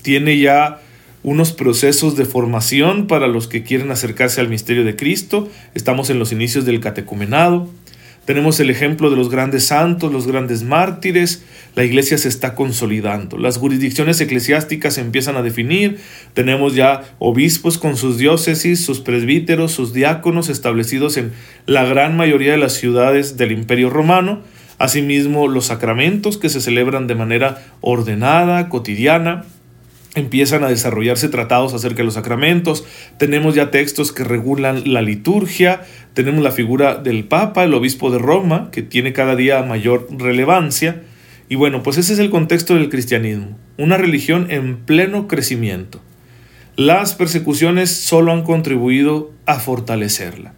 Tiene 0.03 0.39
ya 0.39 0.81
unos 1.23 1.53
procesos 1.53 2.17
de 2.17 2.25
formación 2.25 3.07
para 3.07 3.27
los 3.27 3.49
que 3.49 3.63
quieren 3.63 3.91
acercarse 3.91 4.41
al 4.41 4.49
misterio 4.49 4.85
de 4.85 4.95
Cristo. 4.97 5.49
Estamos 5.75 6.11
en 6.11 6.19
los 6.19 6.31
inicios 6.33 6.65
del 6.65 6.81
catecumenado. 6.81 7.69
Tenemos 8.29 8.61
el 8.61 8.69
ejemplo 8.69 9.09
de 9.09 9.17
los 9.17 9.31
grandes 9.31 9.65
santos, 9.65 10.13
los 10.13 10.27
grandes 10.27 10.63
mártires. 10.63 11.45
La 11.75 11.85
iglesia 11.85 12.19
se 12.19 12.29
está 12.29 12.55
consolidando. 12.55 13.39
Las 13.39 13.57
jurisdicciones 13.57 14.21
eclesiásticas 14.21 14.95
se 14.95 15.01
empiezan 15.01 15.37
a 15.37 15.43
definir. 15.43 15.97
Tenemos 16.35 16.75
ya 16.75 17.15
obispos 17.19 17.79
con 17.79 17.97
sus 17.97 18.19
diócesis, 18.19 18.85
sus 18.85 19.01
presbíteros, 19.01 19.73
sus 19.73 19.95
diáconos 19.95 20.51
establecidos 20.51 21.17
en 21.17 21.33
la 21.65 21.85
gran 21.85 22.19
mayoría 22.19 22.53
de 22.53 22.59
las 22.59 22.75
ciudades 22.75 23.39
del 23.39 23.53
Imperio 23.53 23.89
Romano. 23.89 24.43
Asimismo, 24.79 25.49
los 25.49 25.67
sacramentos 25.67 26.39
que 26.39 26.49
se 26.49 26.61
celebran 26.61 27.07
de 27.07 27.17
manera 27.17 27.63
ordenada, 27.81 28.69
cotidiana 28.69 29.45
empiezan 30.15 30.65
a 30.65 30.69
desarrollarse 30.69 31.29
tratados 31.29 31.75
acerca 31.75 31.99
de 31.99 32.05
los 32.05 32.15
sacramentos, 32.15 32.85
tenemos 33.19 33.55
ya 33.55 33.71
textos 33.71 34.13
que 34.13 34.25
regulan 34.25 34.93
la 34.93 35.03
liturgia, 35.03 35.83
tenemos 36.15 36.43
la 36.43 36.51
figura 36.51 36.97
del 36.97 37.25
Papa, 37.25 37.65
el 37.65 37.75
obispo 37.75 38.11
de 38.11 38.19
Roma, 38.19 38.71
que 38.73 38.83
tiene 38.83 39.13
cada 39.13 39.37
día 39.37 39.63
mayor 39.63 40.09
relevancia, 40.11 41.03
y 41.49 41.57
bueno, 41.57 41.83
pues 41.83 41.99
ese 41.99 42.13
es 42.13 42.19
el 42.19 42.31
contexto 42.31 42.75
del 42.75 42.89
cristianismo, 42.89 43.57
una 43.77 43.97
religión 43.97 44.49
en 44.51 44.77
pleno 44.79 45.29
crecimiento. 45.29 46.01
Las 46.77 47.15
persecuciones 47.15 47.91
solo 47.91 48.33
han 48.33 48.45
contribuido 48.45 49.33
a 49.47 49.59
fortalecerla. 49.59 50.55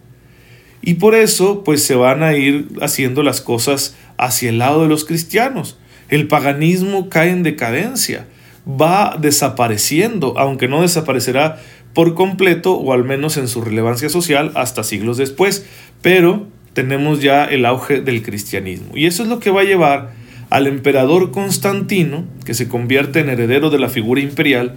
Y 0.82 0.94
por 0.94 1.14
eso, 1.14 1.62
pues 1.62 1.82
se 1.82 1.94
van 1.94 2.22
a 2.22 2.34
ir 2.34 2.68
haciendo 2.80 3.22
las 3.22 3.40
cosas 3.40 3.96
hacia 4.24 4.50
el 4.50 4.58
lado 4.58 4.82
de 4.82 4.88
los 4.88 5.04
cristianos. 5.04 5.78
El 6.08 6.28
paganismo 6.28 7.08
cae 7.08 7.30
en 7.30 7.42
decadencia 7.42 8.26
va 8.66 9.16
desapareciendo, 9.20 10.34
aunque 10.38 10.68
no 10.68 10.82
desaparecerá 10.82 11.60
por 11.94 12.14
completo 12.14 12.74
o 12.74 12.92
al 12.92 13.04
menos 13.04 13.36
en 13.36 13.48
su 13.48 13.62
relevancia 13.62 14.08
social 14.08 14.52
hasta 14.54 14.84
siglos 14.84 15.16
después, 15.16 15.66
pero 16.02 16.46
tenemos 16.72 17.20
ya 17.20 17.44
el 17.44 17.64
auge 17.66 18.00
del 18.00 18.22
cristianismo. 18.22 18.92
Y 18.94 19.06
eso 19.06 19.22
es 19.22 19.28
lo 19.28 19.40
que 19.40 19.50
va 19.50 19.62
a 19.62 19.64
llevar 19.64 20.12
al 20.50 20.66
emperador 20.66 21.30
Constantino, 21.30 22.24
que 22.44 22.54
se 22.54 22.68
convierte 22.68 23.20
en 23.20 23.28
heredero 23.28 23.70
de 23.70 23.78
la 23.78 23.88
figura 23.88 24.20
imperial, 24.20 24.74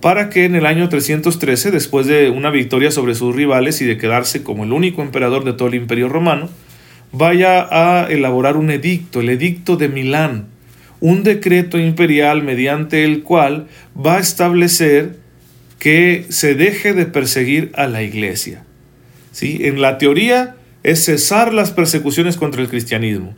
para 0.00 0.28
que 0.28 0.44
en 0.44 0.54
el 0.54 0.66
año 0.66 0.88
313, 0.88 1.70
después 1.70 2.06
de 2.06 2.30
una 2.30 2.50
victoria 2.50 2.90
sobre 2.90 3.14
sus 3.14 3.34
rivales 3.34 3.80
y 3.80 3.86
de 3.86 3.96
quedarse 3.96 4.42
como 4.42 4.64
el 4.64 4.72
único 4.72 5.02
emperador 5.02 5.44
de 5.44 5.54
todo 5.54 5.68
el 5.68 5.74
imperio 5.74 6.08
romano, 6.08 6.48
vaya 7.12 7.66
a 7.70 8.06
elaborar 8.10 8.56
un 8.56 8.70
edicto, 8.70 9.20
el 9.20 9.30
edicto 9.30 9.76
de 9.76 9.88
Milán, 9.88 10.46
un 11.00 11.22
decreto 11.22 11.78
imperial 11.78 12.42
mediante 12.42 13.04
el 13.04 13.22
cual 13.22 13.66
va 13.96 14.16
a 14.16 14.20
establecer 14.20 15.16
que 15.78 16.26
se 16.30 16.54
deje 16.54 16.94
de 16.94 17.06
perseguir 17.06 17.70
a 17.74 17.86
la 17.86 18.02
iglesia. 18.02 18.64
¿Sí? 19.32 19.58
En 19.62 19.80
la 19.80 19.98
teoría 19.98 20.56
es 20.82 21.04
cesar 21.04 21.52
las 21.52 21.72
persecuciones 21.72 22.36
contra 22.36 22.62
el 22.62 22.68
cristianismo. 22.68 23.34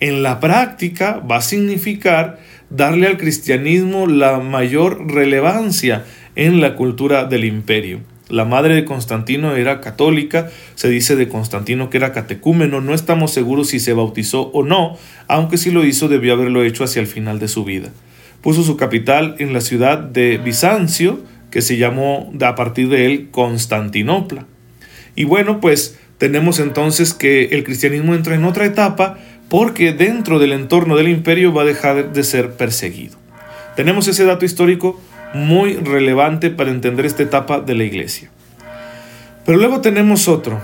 En 0.00 0.22
la 0.22 0.40
práctica 0.40 1.18
va 1.18 1.36
a 1.36 1.42
significar 1.42 2.38
darle 2.70 3.06
al 3.06 3.16
cristianismo 3.16 4.06
la 4.06 4.40
mayor 4.40 5.12
relevancia 5.12 6.04
en 6.34 6.60
la 6.60 6.76
cultura 6.76 7.24
del 7.24 7.44
imperio. 7.44 8.00
La 8.28 8.44
madre 8.44 8.74
de 8.74 8.84
Constantino 8.84 9.54
era 9.54 9.80
católica, 9.80 10.50
se 10.74 10.88
dice 10.88 11.14
de 11.14 11.28
Constantino 11.28 11.90
que 11.90 11.98
era 11.98 12.12
catecúmeno, 12.12 12.80
no 12.80 12.92
estamos 12.92 13.32
seguros 13.32 13.68
si 13.68 13.78
se 13.78 13.92
bautizó 13.92 14.50
o 14.52 14.64
no, 14.64 14.96
aunque 15.28 15.58
si 15.58 15.70
lo 15.70 15.84
hizo 15.84 16.08
debió 16.08 16.32
haberlo 16.32 16.64
hecho 16.64 16.82
hacia 16.82 17.00
el 17.00 17.06
final 17.06 17.38
de 17.38 17.46
su 17.46 17.64
vida. 17.64 17.90
Puso 18.40 18.64
su 18.64 18.76
capital 18.76 19.36
en 19.38 19.52
la 19.52 19.60
ciudad 19.60 19.98
de 19.98 20.38
Bizancio, 20.38 21.20
que 21.52 21.62
se 21.62 21.76
llamó 21.76 22.32
a 22.42 22.54
partir 22.56 22.88
de 22.88 23.06
él 23.06 23.28
Constantinopla. 23.30 24.46
Y 25.14 25.24
bueno, 25.24 25.60
pues 25.60 25.96
tenemos 26.18 26.58
entonces 26.58 27.14
que 27.14 27.44
el 27.52 27.62
cristianismo 27.62 28.14
entra 28.14 28.34
en 28.34 28.44
otra 28.44 28.66
etapa 28.66 29.18
porque 29.48 29.92
dentro 29.92 30.40
del 30.40 30.52
entorno 30.52 30.96
del 30.96 31.08
imperio 31.08 31.54
va 31.54 31.62
a 31.62 31.66
dejar 31.66 32.12
de 32.12 32.24
ser 32.24 32.52
perseguido. 32.52 33.16
Tenemos 33.76 34.08
ese 34.08 34.24
dato 34.24 34.44
histórico 34.44 35.00
muy 35.36 35.74
relevante 35.74 36.50
para 36.50 36.70
entender 36.70 37.06
esta 37.06 37.22
etapa 37.22 37.60
de 37.60 37.74
la 37.74 37.84
iglesia. 37.84 38.30
Pero 39.44 39.58
luego 39.58 39.80
tenemos 39.80 40.26
otro. 40.26 40.60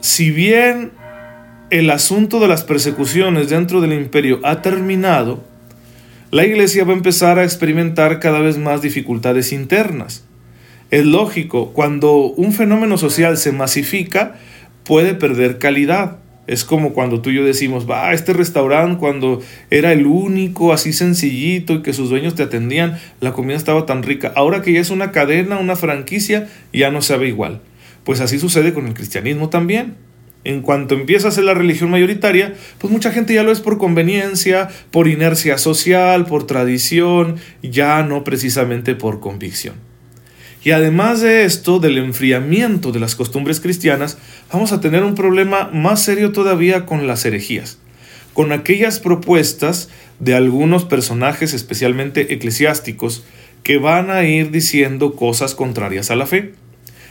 Si 0.00 0.30
bien 0.30 0.92
el 1.70 1.90
asunto 1.90 2.40
de 2.40 2.48
las 2.48 2.64
persecuciones 2.64 3.48
dentro 3.48 3.80
del 3.80 3.92
imperio 3.92 4.40
ha 4.42 4.62
terminado, 4.62 5.44
la 6.30 6.44
iglesia 6.44 6.84
va 6.84 6.92
a 6.92 6.96
empezar 6.96 7.38
a 7.38 7.44
experimentar 7.44 8.20
cada 8.20 8.40
vez 8.40 8.58
más 8.58 8.82
dificultades 8.82 9.52
internas. 9.52 10.24
Es 10.90 11.04
lógico, 11.04 11.72
cuando 11.72 12.16
un 12.16 12.52
fenómeno 12.52 12.98
social 12.98 13.36
se 13.36 13.52
masifica, 13.52 14.36
puede 14.84 15.14
perder 15.14 15.58
calidad. 15.58 16.18
Es 16.48 16.64
como 16.64 16.94
cuando 16.94 17.20
tú 17.20 17.28
y 17.28 17.34
yo 17.34 17.44
decimos, 17.44 17.88
va, 17.88 18.14
este 18.14 18.32
restaurante 18.32 18.98
cuando 18.98 19.42
era 19.70 19.92
el 19.92 20.06
único, 20.06 20.72
así 20.72 20.94
sencillito 20.94 21.74
y 21.74 21.82
que 21.82 21.92
sus 21.92 22.08
dueños 22.08 22.34
te 22.34 22.42
atendían, 22.42 22.98
la 23.20 23.32
comida 23.32 23.56
estaba 23.56 23.84
tan 23.84 24.02
rica. 24.02 24.32
Ahora 24.34 24.62
que 24.62 24.72
ya 24.72 24.80
es 24.80 24.88
una 24.88 25.12
cadena, 25.12 25.58
una 25.58 25.76
franquicia, 25.76 26.48
ya 26.72 26.90
no 26.90 27.02
sabe 27.02 27.28
igual. 27.28 27.60
Pues 28.02 28.22
así 28.22 28.38
sucede 28.38 28.72
con 28.72 28.86
el 28.86 28.94
cristianismo 28.94 29.50
también. 29.50 29.96
En 30.44 30.62
cuanto 30.62 30.94
empieza 30.94 31.28
a 31.28 31.32
ser 31.32 31.44
la 31.44 31.52
religión 31.52 31.90
mayoritaria, 31.90 32.54
pues 32.78 32.90
mucha 32.90 33.10
gente 33.10 33.34
ya 33.34 33.42
lo 33.42 33.52
es 33.52 33.60
por 33.60 33.76
conveniencia, 33.76 34.70
por 34.90 35.06
inercia 35.06 35.58
social, 35.58 36.24
por 36.24 36.46
tradición, 36.46 37.36
ya 37.62 38.02
no 38.02 38.24
precisamente 38.24 38.94
por 38.94 39.20
convicción. 39.20 39.87
Y 40.68 40.72
además 40.72 41.22
de 41.22 41.46
esto, 41.46 41.78
del 41.78 41.96
enfriamiento 41.96 42.92
de 42.92 43.00
las 43.00 43.14
costumbres 43.14 43.58
cristianas, 43.58 44.18
vamos 44.52 44.70
a 44.70 44.82
tener 44.82 45.02
un 45.02 45.14
problema 45.14 45.70
más 45.72 46.02
serio 46.02 46.30
todavía 46.32 46.84
con 46.84 47.06
las 47.06 47.24
herejías, 47.24 47.78
con 48.34 48.52
aquellas 48.52 49.00
propuestas 49.00 49.88
de 50.18 50.34
algunos 50.34 50.84
personajes, 50.84 51.54
especialmente 51.54 52.34
eclesiásticos, 52.34 53.24
que 53.62 53.78
van 53.78 54.10
a 54.10 54.24
ir 54.24 54.50
diciendo 54.50 55.16
cosas 55.16 55.54
contrarias 55.54 56.10
a 56.10 56.16
la 56.16 56.26
fe. 56.26 56.52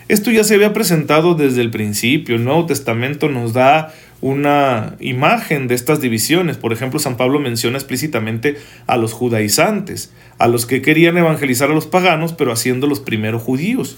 Esto 0.07 0.29
ya 0.29 0.43
se 0.43 0.53
había 0.53 0.71
presentado 0.71 1.33
desde 1.33 1.61
el 1.61 1.71
principio. 1.71 2.35
El 2.35 2.43
Nuevo 2.43 2.67
Testamento 2.67 3.27
nos 3.27 3.53
da 3.53 3.91
una 4.21 4.95
imagen 4.99 5.67
de 5.67 5.75
estas 5.75 6.01
divisiones. 6.01 6.57
Por 6.57 6.73
ejemplo, 6.73 6.99
San 6.99 7.17
Pablo 7.17 7.39
menciona 7.39 7.77
explícitamente 7.77 8.57
a 8.87 8.97
los 8.97 9.13
judaizantes, 9.13 10.11
a 10.39 10.47
los 10.47 10.65
que 10.65 10.81
querían 10.81 11.17
evangelizar 11.17 11.69
a 11.69 11.75
los 11.75 11.87
paganos, 11.87 12.33
pero 12.33 12.51
haciéndolos 12.51 12.99
primero 12.99 13.39
judíos. 13.39 13.97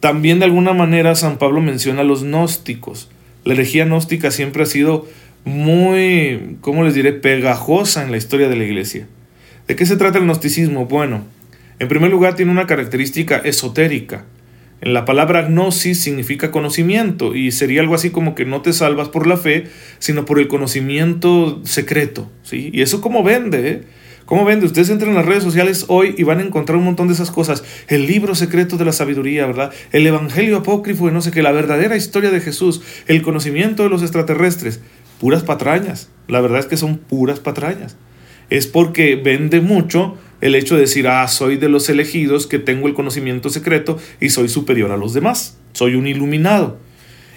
También 0.00 0.38
de 0.38 0.46
alguna 0.46 0.72
manera 0.72 1.14
San 1.14 1.38
Pablo 1.38 1.60
menciona 1.60 2.00
a 2.02 2.04
los 2.04 2.22
gnósticos. 2.22 3.10
La 3.44 3.54
herejía 3.54 3.84
gnóstica 3.84 4.30
siempre 4.30 4.62
ha 4.62 4.66
sido 4.66 5.06
muy, 5.44 6.56
¿cómo 6.60 6.84
les 6.84 6.94
diré?, 6.94 7.12
pegajosa 7.12 8.02
en 8.02 8.10
la 8.10 8.16
historia 8.16 8.48
de 8.48 8.56
la 8.56 8.64
iglesia. 8.64 9.06
¿De 9.66 9.76
qué 9.76 9.86
se 9.86 9.96
trata 9.96 10.18
el 10.18 10.24
gnosticismo? 10.24 10.86
Bueno, 10.86 11.24
en 11.78 11.88
primer 11.88 12.10
lugar 12.10 12.34
tiene 12.34 12.52
una 12.52 12.66
característica 12.66 13.38
esotérica. 13.38 14.24
En 14.80 14.94
la 14.94 15.04
palabra 15.04 15.42
gnosis 15.42 16.00
significa 16.00 16.50
conocimiento 16.50 17.34
y 17.34 17.52
sería 17.52 17.82
algo 17.82 17.94
así 17.94 18.10
como 18.10 18.34
que 18.34 18.46
no 18.46 18.62
te 18.62 18.72
salvas 18.72 19.10
por 19.10 19.26
la 19.26 19.36
fe, 19.36 19.64
sino 19.98 20.24
por 20.24 20.38
el 20.38 20.48
conocimiento 20.48 21.60
secreto. 21.64 22.30
¿sí? 22.42 22.70
Y 22.72 22.80
eso 22.80 23.00
como 23.00 23.22
vende, 23.22 23.68
¿eh? 23.68 23.82
¿Cómo 24.30 24.44
ven? 24.44 24.62
Ustedes 24.62 24.90
entran 24.90 25.10
en 25.10 25.16
las 25.16 25.26
redes 25.26 25.42
sociales 25.42 25.86
hoy 25.88 26.14
y 26.16 26.22
van 26.22 26.38
a 26.38 26.42
encontrar 26.42 26.78
un 26.78 26.84
montón 26.84 27.08
de 27.08 27.14
esas 27.14 27.32
cosas. 27.32 27.64
El 27.88 28.06
libro 28.06 28.36
secreto 28.36 28.76
de 28.76 28.84
la 28.84 28.92
sabiduría, 28.92 29.44
¿verdad? 29.44 29.72
El 29.90 30.06
evangelio 30.06 30.58
apócrifo 30.58 31.06
de 31.06 31.12
no 31.12 31.20
sé 31.20 31.32
qué, 31.32 31.42
la 31.42 31.50
verdadera 31.50 31.96
historia 31.96 32.30
de 32.30 32.40
Jesús, 32.40 32.80
el 33.08 33.22
conocimiento 33.22 33.82
de 33.82 33.88
los 33.88 34.02
extraterrestres. 34.02 34.82
Puras 35.18 35.42
patrañas. 35.42 36.10
La 36.28 36.40
verdad 36.40 36.60
es 36.60 36.66
que 36.66 36.76
son 36.76 36.98
puras 36.98 37.40
patrañas. 37.40 37.96
Es 38.50 38.68
porque 38.68 39.16
vende 39.16 39.60
mucho 39.60 40.16
el 40.40 40.54
hecho 40.54 40.74
de 40.74 40.82
decir, 40.82 41.08
ah, 41.08 41.26
soy 41.28 41.56
de 41.56 41.68
los 41.68 41.88
elegidos, 41.88 42.46
que 42.46 42.58
tengo 42.58 42.88
el 42.88 42.94
conocimiento 42.94 43.50
secreto 43.50 43.98
y 44.20 44.30
soy 44.30 44.48
superior 44.48 44.90
a 44.92 44.96
los 44.96 45.14
demás. 45.14 45.58
Soy 45.72 45.94
un 45.94 46.06
iluminado. 46.06 46.78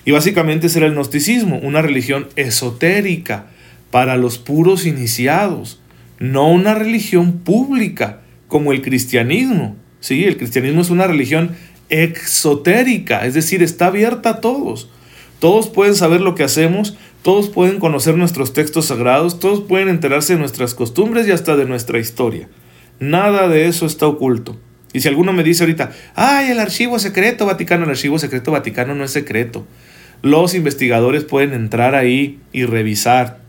Y 0.05 0.12
básicamente 0.12 0.69
será 0.69 0.86
el 0.86 0.93
gnosticismo, 0.93 1.57
una 1.60 1.81
religión 1.81 2.27
esotérica 2.36 3.48
para 3.91 4.17
los 4.17 4.38
puros 4.38 4.86
iniciados 4.86 5.79
no 6.24 6.50
una 6.50 6.74
religión 6.74 7.39
pública 7.39 8.22
como 8.48 8.72
el 8.72 8.81
cristianismo. 8.81 9.75
Sí, 10.00 10.24
el 10.24 10.38
cristianismo 10.38 10.81
es 10.81 10.89
una 10.89 11.05
religión 11.05 11.51
exotérica, 11.89 13.25
es 13.25 13.33
decir, 13.33 13.62
está 13.62 13.88
abierta 13.88 14.29
a 14.29 14.41
todos. 14.41 14.89
Todos 15.39 15.67
pueden 15.67 15.95
saber 15.95 16.22
lo 16.22 16.33
que 16.33 16.43
hacemos, 16.43 16.98
todos 17.24 17.50
pueden 17.50 17.77
conocer 17.77 18.15
nuestros 18.15 18.53
textos 18.53 18.86
sagrados, 18.86 19.39
todos 19.39 19.62
pueden 19.62 19.89
enterarse 19.89 20.33
de 20.33 20.39
nuestras 20.39 20.74
costumbres 20.74 21.27
y 21.27 21.31
hasta 21.31 21.57
de 21.57 21.65
nuestra 21.65 22.00
historia. 22.00 22.48
Nada 23.10 23.48
de 23.48 23.67
eso 23.67 23.86
está 23.86 24.07
oculto. 24.07 24.60
Y 24.93 25.01
si 25.01 25.07
alguno 25.07 25.33
me 25.33 25.43
dice 25.43 25.63
ahorita, 25.63 25.91
ay, 26.15 26.51
el 26.51 26.60
archivo 26.60 27.00
secreto 27.00 27.45
Vaticano, 27.45 27.86
el 27.86 27.91
archivo 27.91 28.19
secreto 28.19 28.51
Vaticano 28.51 28.95
no 28.95 29.03
es 29.03 29.12
secreto. 29.12 29.65
Los 30.22 30.53
investigadores 30.53 31.24
pueden 31.24 31.53
entrar 31.53 31.95
ahí 31.95 32.39
y 32.51 32.65
revisar 32.65 33.43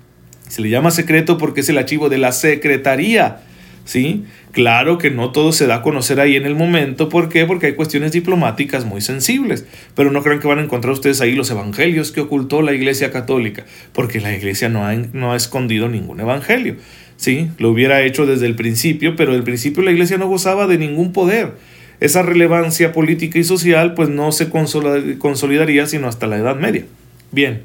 se 0.48 0.62
le 0.62 0.70
llama 0.70 0.90
secreto 0.90 1.38
porque 1.38 1.62
es 1.62 1.68
el 1.68 1.78
archivo 1.78 2.08
de 2.08 2.18
la 2.18 2.32
secretaría. 2.32 3.40
¿Sí? 3.84 4.24
Claro 4.52 4.96
que 4.96 5.10
no 5.10 5.30
todo 5.30 5.52
se 5.52 5.66
da 5.66 5.76
a 5.76 5.82
conocer 5.82 6.18
ahí 6.18 6.36
en 6.36 6.46
el 6.46 6.54
momento. 6.54 7.10
¿Por 7.10 7.28
qué? 7.28 7.44
Porque 7.44 7.66
hay 7.66 7.74
cuestiones 7.74 8.12
diplomáticas 8.12 8.86
muy 8.86 9.02
sensibles. 9.02 9.66
Pero 9.94 10.10
no 10.10 10.22
crean 10.22 10.40
que 10.40 10.48
van 10.48 10.58
a 10.58 10.62
encontrar 10.62 10.92
ustedes 10.94 11.20
ahí 11.20 11.34
los 11.34 11.50
evangelios 11.50 12.12
que 12.12 12.22
ocultó 12.22 12.62
la 12.62 12.72
Iglesia 12.72 13.10
Católica. 13.10 13.64
Porque 13.92 14.20
la 14.20 14.34
Iglesia 14.34 14.70
no 14.70 14.86
ha, 14.86 14.94
no 14.94 15.32
ha 15.32 15.36
escondido 15.36 15.88
ningún 15.88 16.20
evangelio. 16.20 16.76
¿Sí? 17.16 17.50
Lo 17.58 17.70
hubiera 17.70 18.02
hecho 18.02 18.26
desde 18.26 18.46
el 18.46 18.56
principio, 18.56 19.16
pero 19.16 19.34
el 19.34 19.42
principio 19.42 19.82
la 19.82 19.92
Iglesia 19.92 20.18
no 20.18 20.28
gozaba 20.28 20.66
de 20.66 20.78
ningún 20.78 21.12
poder. 21.12 21.52
Esa 22.00 22.22
relevancia 22.22 22.92
política 22.92 23.38
y 23.38 23.44
social 23.44 23.94
pues 23.94 24.08
no 24.08 24.32
se 24.32 24.48
consolidaría 24.50 25.86
sino 25.86 26.08
hasta 26.08 26.26
la 26.26 26.38
Edad 26.38 26.56
Media. 26.56 26.84
Bien 27.30 27.62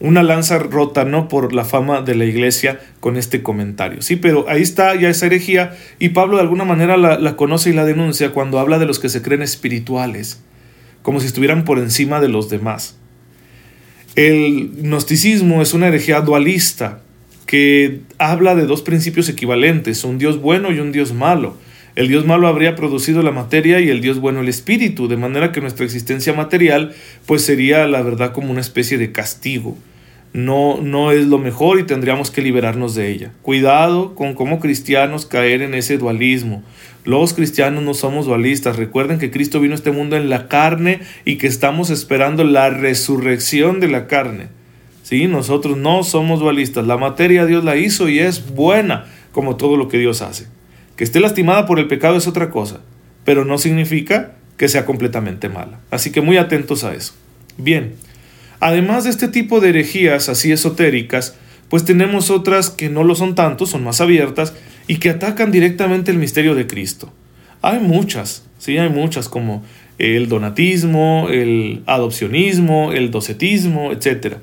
una 0.00 0.22
lanza 0.22 0.58
rota, 0.58 1.04
¿no? 1.04 1.28
Por 1.28 1.52
la 1.52 1.64
fama 1.64 2.02
de 2.02 2.14
la 2.14 2.24
iglesia 2.24 2.80
con 3.00 3.16
este 3.16 3.42
comentario. 3.42 4.02
Sí, 4.02 4.16
pero 4.16 4.46
ahí 4.48 4.62
está 4.62 4.94
ya 4.96 5.08
esa 5.08 5.26
herejía 5.26 5.76
y 5.98 6.10
Pablo 6.10 6.36
de 6.36 6.42
alguna 6.42 6.64
manera 6.64 6.96
la, 6.96 7.36
conoce 7.36 7.70
y 7.70 7.72
la 7.72 7.84
denuncia 7.84 8.32
cuando 8.32 8.58
habla 8.58 8.78
de 8.78 8.86
los 8.86 8.98
que 8.98 9.08
se 9.08 9.22
creen 9.22 9.42
espirituales, 9.42 10.42
como 11.02 11.20
si 11.20 11.26
estuvieran 11.26 11.64
por 11.64 11.78
encima 11.78 12.20
de 12.20 12.28
los 12.28 12.50
demás. 12.50 12.98
El 14.16 14.72
gnosticismo 14.82 15.62
es 15.62 15.74
una 15.74 15.88
herejía 15.88 16.20
dualista 16.20 17.00
que 17.46 18.00
habla 18.18 18.54
de 18.54 18.66
dos 18.66 18.82
principios 18.82 19.28
equivalentes, 19.28 20.04
un 20.04 20.18
Dios 20.18 20.40
bueno 20.40 20.72
y 20.72 20.80
un 20.80 20.92
Dios 20.92 21.12
malo. 21.12 21.56
El 21.96 22.08
Dios 22.08 22.26
malo 22.26 22.48
habría 22.48 22.74
producido 22.74 23.22
la 23.22 23.30
materia 23.30 23.78
y 23.78 23.88
el 23.88 24.00
Dios 24.00 24.18
bueno 24.18 24.40
el 24.40 24.48
espíritu, 24.48 25.06
de 25.06 25.16
manera 25.16 25.52
que 25.52 25.60
nuestra 25.60 25.84
existencia 25.84 26.32
material 26.32 26.92
pues 27.24 27.42
sería 27.42 27.86
la 27.86 28.02
verdad 28.02 28.32
como 28.32 28.50
una 28.50 28.60
especie 28.60 28.98
de 28.98 29.12
castigo. 29.12 29.76
No, 30.32 30.80
no 30.82 31.12
es 31.12 31.28
lo 31.28 31.38
mejor 31.38 31.78
y 31.78 31.84
tendríamos 31.84 32.32
que 32.32 32.42
liberarnos 32.42 32.96
de 32.96 33.12
ella. 33.12 33.30
Cuidado 33.42 34.16
con 34.16 34.34
cómo 34.34 34.58
cristianos 34.58 35.26
caer 35.26 35.62
en 35.62 35.74
ese 35.74 35.96
dualismo. 35.96 36.64
Los 37.04 37.34
cristianos 37.34 37.84
no 37.84 37.94
somos 37.94 38.26
dualistas. 38.26 38.74
Recuerden 38.74 39.20
que 39.20 39.30
Cristo 39.30 39.60
vino 39.60 39.74
a 39.74 39.76
este 39.76 39.92
mundo 39.92 40.16
en 40.16 40.28
la 40.28 40.48
carne 40.48 40.98
y 41.24 41.36
que 41.36 41.46
estamos 41.46 41.90
esperando 41.90 42.42
la 42.42 42.70
resurrección 42.70 43.78
de 43.78 43.86
la 43.86 44.08
carne. 44.08 44.48
¿Sí? 45.04 45.26
Nosotros 45.26 45.76
no 45.76 46.02
somos 46.02 46.40
dualistas. 46.40 46.86
La 46.86 46.96
materia 46.96 47.44
Dios 47.44 47.62
la 47.62 47.76
hizo 47.76 48.08
y 48.08 48.20
es 48.20 48.54
buena 48.54 49.04
como 49.32 49.56
todo 49.56 49.76
lo 49.76 49.88
que 49.88 49.98
Dios 49.98 50.22
hace. 50.22 50.46
Que 50.96 51.04
esté 51.04 51.20
lastimada 51.20 51.66
por 51.66 51.78
el 51.78 51.88
pecado 51.88 52.16
es 52.16 52.26
otra 52.26 52.48
cosa, 52.48 52.80
pero 53.22 53.44
no 53.44 53.58
significa 53.58 54.32
que 54.56 54.66
sea 54.66 54.86
completamente 54.86 55.50
mala. 55.50 55.78
Así 55.90 56.10
que 56.10 56.22
muy 56.22 56.38
atentos 56.38 56.84
a 56.84 56.94
eso. 56.94 57.12
Bien, 57.58 57.96
además 58.60 59.04
de 59.04 59.10
este 59.10 59.28
tipo 59.28 59.60
de 59.60 59.68
herejías 59.68 60.30
así 60.30 60.50
esotéricas, 60.52 61.36
pues 61.68 61.84
tenemos 61.84 62.30
otras 62.30 62.70
que 62.70 62.88
no 62.88 63.04
lo 63.04 63.14
son 63.14 63.34
tanto, 63.34 63.66
son 63.66 63.84
más 63.84 64.00
abiertas 64.00 64.54
y 64.86 64.96
que 64.96 65.10
atacan 65.10 65.52
directamente 65.52 66.12
el 66.12 66.18
misterio 66.18 66.54
de 66.54 66.66
Cristo. 66.66 67.12
Hay 67.60 67.78
muchas, 67.78 68.46
sí, 68.56 68.78
hay 68.78 68.88
muchas 68.88 69.28
como 69.28 69.64
el 69.98 70.30
donatismo, 70.30 71.28
el 71.28 71.82
adopcionismo, 71.84 72.92
el 72.92 73.10
docetismo, 73.10 73.92
etc 73.92 74.38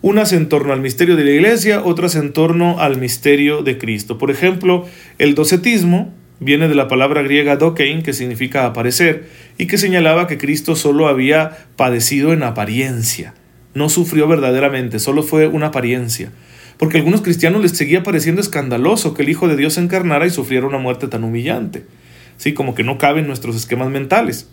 unas 0.00 0.32
en 0.32 0.48
torno 0.48 0.72
al 0.72 0.80
misterio 0.80 1.16
de 1.16 1.24
la 1.24 1.30
iglesia, 1.30 1.82
otras 1.82 2.14
en 2.14 2.32
torno 2.32 2.80
al 2.80 2.98
misterio 2.98 3.62
de 3.62 3.78
Cristo. 3.78 4.18
Por 4.18 4.30
ejemplo, 4.30 4.86
el 5.18 5.34
docetismo 5.34 6.14
viene 6.40 6.68
de 6.68 6.74
la 6.74 6.88
palabra 6.88 7.22
griega 7.22 7.56
dokein, 7.56 8.02
que 8.02 8.12
significa 8.12 8.64
aparecer, 8.64 9.28
y 9.58 9.66
que 9.66 9.78
señalaba 9.78 10.28
que 10.28 10.38
Cristo 10.38 10.76
solo 10.76 11.08
había 11.08 11.66
padecido 11.76 12.32
en 12.32 12.44
apariencia, 12.44 13.34
no 13.74 13.88
sufrió 13.88 14.28
verdaderamente, 14.28 14.98
solo 14.98 15.22
fue 15.22 15.48
una 15.48 15.66
apariencia. 15.66 16.30
Porque 16.76 16.96
a 16.96 17.00
algunos 17.00 17.22
cristianos 17.22 17.60
les 17.60 17.72
seguía 17.72 18.04
pareciendo 18.04 18.40
escandaloso 18.40 19.12
que 19.14 19.22
el 19.22 19.30
Hijo 19.30 19.48
de 19.48 19.56
Dios 19.56 19.74
se 19.74 19.80
encarnara 19.80 20.26
y 20.26 20.30
sufriera 20.30 20.66
una 20.66 20.78
muerte 20.78 21.08
tan 21.08 21.24
humillante. 21.24 21.84
Sí, 22.36 22.54
como 22.54 22.76
que 22.76 22.84
no 22.84 22.98
cabe 22.98 23.18
en 23.18 23.26
nuestros 23.26 23.56
esquemas 23.56 23.90
mentales. 23.90 24.48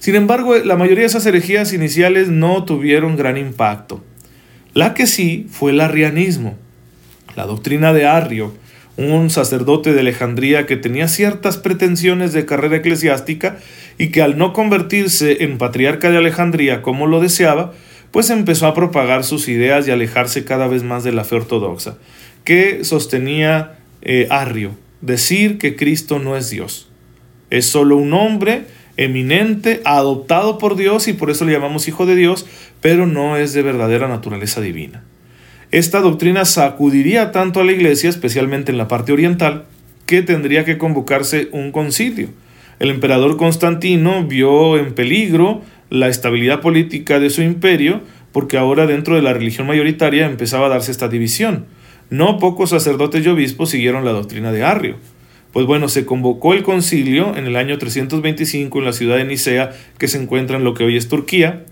Sin 0.00 0.16
embargo, 0.16 0.56
la 0.56 0.76
mayoría 0.76 1.02
de 1.02 1.06
esas 1.06 1.24
herejías 1.24 1.72
iniciales 1.72 2.28
no 2.28 2.64
tuvieron 2.64 3.16
gran 3.16 3.36
impacto. 3.36 4.02
La 4.74 4.94
que 4.94 5.06
sí 5.06 5.46
fue 5.50 5.72
el 5.72 5.80
arrianismo, 5.80 6.56
la 7.36 7.44
doctrina 7.46 7.92
de 7.92 8.06
Arrio, 8.06 8.54
un 8.96 9.30
sacerdote 9.30 9.92
de 9.92 10.00
Alejandría 10.00 10.66
que 10.66 10.76
tenía 10.76 11.08
ciertas 11.08 11.56
pretensiones 11.56 12.32
de 12.32 12.46
carrera 12.46 12.76
eclesiástica 12.76 13.58
y 13.98 14.08
que 14.08 14.22
al 14.22 14.38
no 14.38 14.52
convertirse 14.52 15.44
en 15.44 15.58
patriarca 15.58 16.10
de 16.10 16.18
Alejandría 16.18 16.82
como 16.82 17.06
lo 17.06 17.20
deseaba, 17.20 17.72
pues 18.10 18.30
empezó 18.30 18.66
a 18.66 18.74
propagar 18.74 19.24
sus 19.24 19.48
ideas 19.48 19.88
y 19.88 19.90
alejarse 19.90 20.44
cada 20.44 20.68
vez 20.68 20.82
más 20.82 21.04
de 21.04 21.12
la 21.12 21.24
fe 21.24 21.36
ortodoxa, 21.36 21.98
que 22.44 22.84
sostenía 22.84 23.78
eh, 24.02 24.26
Arrio, 24.30 24.72
decir 25.00 25.58
que 25.58 25.76
Cristo 25.76 26.18
no 26.18 26.36
es 26.36 26.50
Dios, 26.50 26.90
es 27.50 27.66
solo 27.66 27.96
un 27.96 28.12
hombre 28.12 28.64
eminente, 28.96 29.80
adoptado 29.84 30.58
por 30.58 30.76
Dios 30.76 31.08
y 31.08 31.12
por 31.12 31.30
eso 31.30 31.44
le 31.44 31.52
llamamos 31.52 31.88
hijo 31.88 32.06
de 32.06 32.16
Dios, 32.16 32.46
pero 32.80 33.06
no 33.06 33.36
es 33.36 33.52
de 33.52 33.62
verdadera 33.62 34.08
naturaleza 34.08 34.60
divina. 34.60 35.02
Esta 35.70 36.00
doctrina 36.00 36.44
sacudiría 36.44 37.32
tanto 37.32 37.60
a 37.60 37.64
la 37.64 37.72
iglesia, 37.72 38.10
especialmente 38.10 38.72
en 38.72 38.78
la 38.78 38.88
parte 38.88 39.12
oriental, 39.12 39.64
que 40.04 40.22
tendría 40.22 40.64
que 40.64 40.76
convocarse 40.76 41.48
un 41.52 41.72
concilio. 41.72 42.28
El 42.78 42.90
emperador 42.90 43.36
Constantino 43.36 44.24
vio 44.24 44.76
en 44.76 44.92
peligro 44.92 45.62
la 45.88 46.08
estabilidad 46.08 46.60
política 46.60 47.20
de 47.20 47.30
su 47.30 47.42
imperio, 47.42 48.02
porque 48.32 48.58
ahora 48.58 48.86
dentro 48.86 49.14
de 49.14 49.22
la 49.22 49.32
religión 49.32 49.66
mayoritaria 49.66 50.26
empezaba 50.26 50.66
a 50.66 50.70
darse 50.70 50.90
esta 50.90 51.08
división. 51.08 51.66
No 52.10 52.38
pocos 52.38 52.70
sacerdotes 52.70 53.24
y 53.24 53.28
obispos 53.28 53.70
siguieron 53.70 54.04
la 54.04 54.12
doctrina 54.12 54.52
de 54.52 54.64
Arrio. 54.64 54.96
Pues 55.52 55.66
bueno, 55.66 55.88
se 55.88 56.06
convocó 56.06 56.54
el 56.54 56.62
concilio 56.62 57.36
en 57.36 57.46
el 57.46 57.56
año 57.56 57.76
325 57.76 58.78
en 58.78 58.84
la 58.84 58.92
ciudad 58.92 59.18
de 59.18 59.24
Nicea, 59.24 59.72
que 59.98 60.08
se 60.08 60.20
encuentra 60.20 60.56
en 60.56 60.64
lo 60.64 60.72
que 60.72 60.84
hoy 60.84 60.96
es 60.96 61.08
Turquía, 61.08 61.64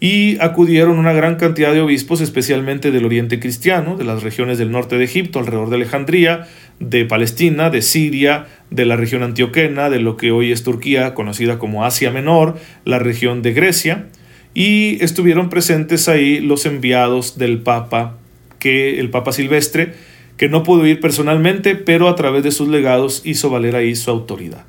y 0.00 0.36
acudieron 0.40 0.98
una 0.98 1.12
gran 1.12 1.36
cantidad 1.36 1.72
de 1.72 1.80
obispos, 1.80 2.20
especialmente 2.20 2.90
del 2.90 3.04
oriente 3.04 3.38
cristiano, 3.38 3.96
de 3.96 4.02
las 4.02 4.24
regiones 4.24 4.58
del 4.58 4.72
norte 4.72 4.98
de 4.98 5.04
Egipto, 5.04 5.38
alrededor 5.38 5.70
de 5.70 5.76
Alejandría, 5.76 6.48
de 6.80 7.04
Palestina, 7.04 7.70
de 7.70 7.82
Siria, 7.82 8.46
de 8.70 8.84
la 8.84 8.96
región 8.96 9.22
antioquena, 9.22 9.88
de 9.88 10.00
lo 10.00 10.16
que 10.16 10.32
hoy 10.32 10.50
es 10.50 10.64
Turquía, 10.64 11.14
conocida 11.14 11.60
como 11.60 11.84
Asia 11.84 12.10
Menor, 12.10 12.58
la 12.84 12.98
región 12.98 13.42
de 13.42 13.52
Grecia, 13.52 14.06
y 14.54 14.98
estuvieron 15.00 15.48
presentes 15.48 16.08
ahí 16.08 16.40
los 16.40 16.66
enviados 16.66 17.38
del 17.38 17.60
Papa, 17.60 18.18
que 18.58 18.98
el 18.98 19.10
Papa 19.10 19.30
Silvestre, 19.30 19.94
que 20.42 20.48
no 20.48 20.64
pudo 20.64 20.84
ir 20.88 20.98
personalmente, 20.98 21.76
pero 21.76 22.08
a 22.08 22.16
través 22.16 22.42
de 22.42 22.50
sus 22.50 22.66
legados 22.66 23.22
hizo 23.24 23.48
valer 23.48 23.76
ahí 23.76 23.94
su 23.94 24.10
autoridad. 24.10 24.64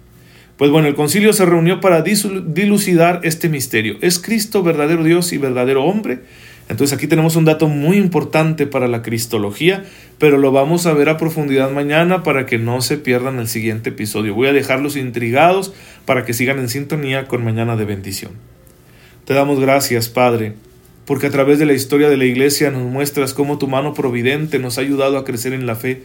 Pues 0.55 0.69
bueno, 0.69 0.88
el 0.88 0.93
concilio 0.93 1.33
se 1.33 1.47
reunió 1.47 1.79
para 1.79 2.03
dilucidar 2.03 3.21
este 3.23 3.49
misterio. 3.49 3.97
¿Es 4.01 4.19
Cristo 4.19 4.62
verdadero 4.62 5.03
Dios 5.03 5.33
y 5.33 5.39
verdadero 5.39 5.83
hombre? 5.83 6.19
Entonces 6.69 6.95
aquí 6.95 7.07
tenemos 7.07 7.36
un 7.36 7.45
dato 7.45 7.69
muy 7.69 7.97
importante 7.97 8.67
para 8.67 8.88
la 8.88 9.01
cristología, 9.01 9.83
pero 10.19 10.38
lo 10.38 10.51
vamos 10.51 10.86
a 10.86 10.93
ver 10.93 11.09
a 11.09 11.17
profundidad 11.17 11.71
mañana 11.71 12.21
para 12.21 12.45
que 12.45 12.59
no 12.59 12.79
se 12.81 12.99
pierdan 12.99 13.39
el 13.39 13.47
siguiente 13.47 13.89
episodio. 13.89 14.36
Voy 14.36 14.49
a 14.49 14.53
dejarlos 14.53 14.95
intrigados 14.95 15.73
para 16.05 16.23
que 16.23 16.36
sigan 16.36 16.59
en 16.59 16.69
sintonía 16.69 17.25
con 17.25 17.43
Mañana 17.43 17.75
de 17.77 17.86
Bendición. 17.86 18.33
Te 19.25 19.33
damos 19.33 19.59
gracias, 19.59 20.07
Padre 20.07 20.53
porque 21.06 21.28
a 21.28 21.32
través 21.32 21.60
de 21.60 21.66
la 21.66 21.74
historia 21.74 22.10
de 22.10 22.18
la 22.18 22.26
Iglesia 22.26 22.72
nos 22.72 22.84
muestras 22.84 23.34
cómo 23.34 23.58
tu 23.58 23.68
mano 23.68 23.94
providente 23.94 24.60
nos 24.60 24.78
ha 24.78 24.82
ayudado 24.82 25.18
a 25.18 25.26
crecer 25.26 25.54
en 25.54 25.66
la 25.66 25.76
fe 25.76 26.04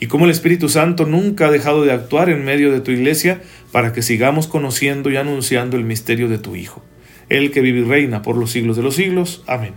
y 0.00 0.06
cómo 0.06 0.24
el 0.24 0.30
Espíritu 0.30 0.68
Santo 0.68 1.06
nunca 1.06 1.48
ha 1.48 1.50
dejado 1.50 1.84
de 1.84 1.92
actuar 1.92 2.30
en 2.30 2.44
medio 2.44 2.72
de 2.72 2.80
tu 2.80 2.90
iglesia 2.90 3.42
para 3.70 3.92
que 3.92 4.02
sigamos 4.02 4.46
conociendo 4.46 5.10
y 5.10 5.16
anunciando 5.16 5.76
el 5.76 5.84
misterio 5.84 6.28
de 6.28 6.38
tu 6.38 6.56
Hijo, 6.56 6.82
el 7.28 7.50
que 7.50 7.60
vive 7.60 7.80
y 7.80 7.84
reina 7.84 8.22
por 8.22 8.36
los 8.36 8.50
siglos 8.50 8.76
de 8.76 8.82
los 8.82 8.94
siglos. 8.94 9.44
Amén. 9.46 9.74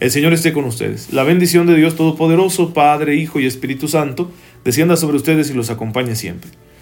El 0.00 0.10
Señor 0.10 0.32
esté 0.32 0.54
con 0.54 0.64
ustedes. 0.64 1.12
La 1.12 1.24
bendición 1.24 1.66
de 1.66 1.76
Dios 1.76 1.94
Todopoderoso, 1.94 2.72
Padre, 2.72 3.16
Hijo 3.16 3.38
y 3.38 3.44
Espíritu 3.44 3.86
Santo, 3.86 4.32
descienda 4.64 4.96
sobre 4.96 5.18
ustedes 5.18 5.50
y 5.50 5.54
los 5.54 5.68
acompañe 5.68 6.16
siempre. 6.16 6.50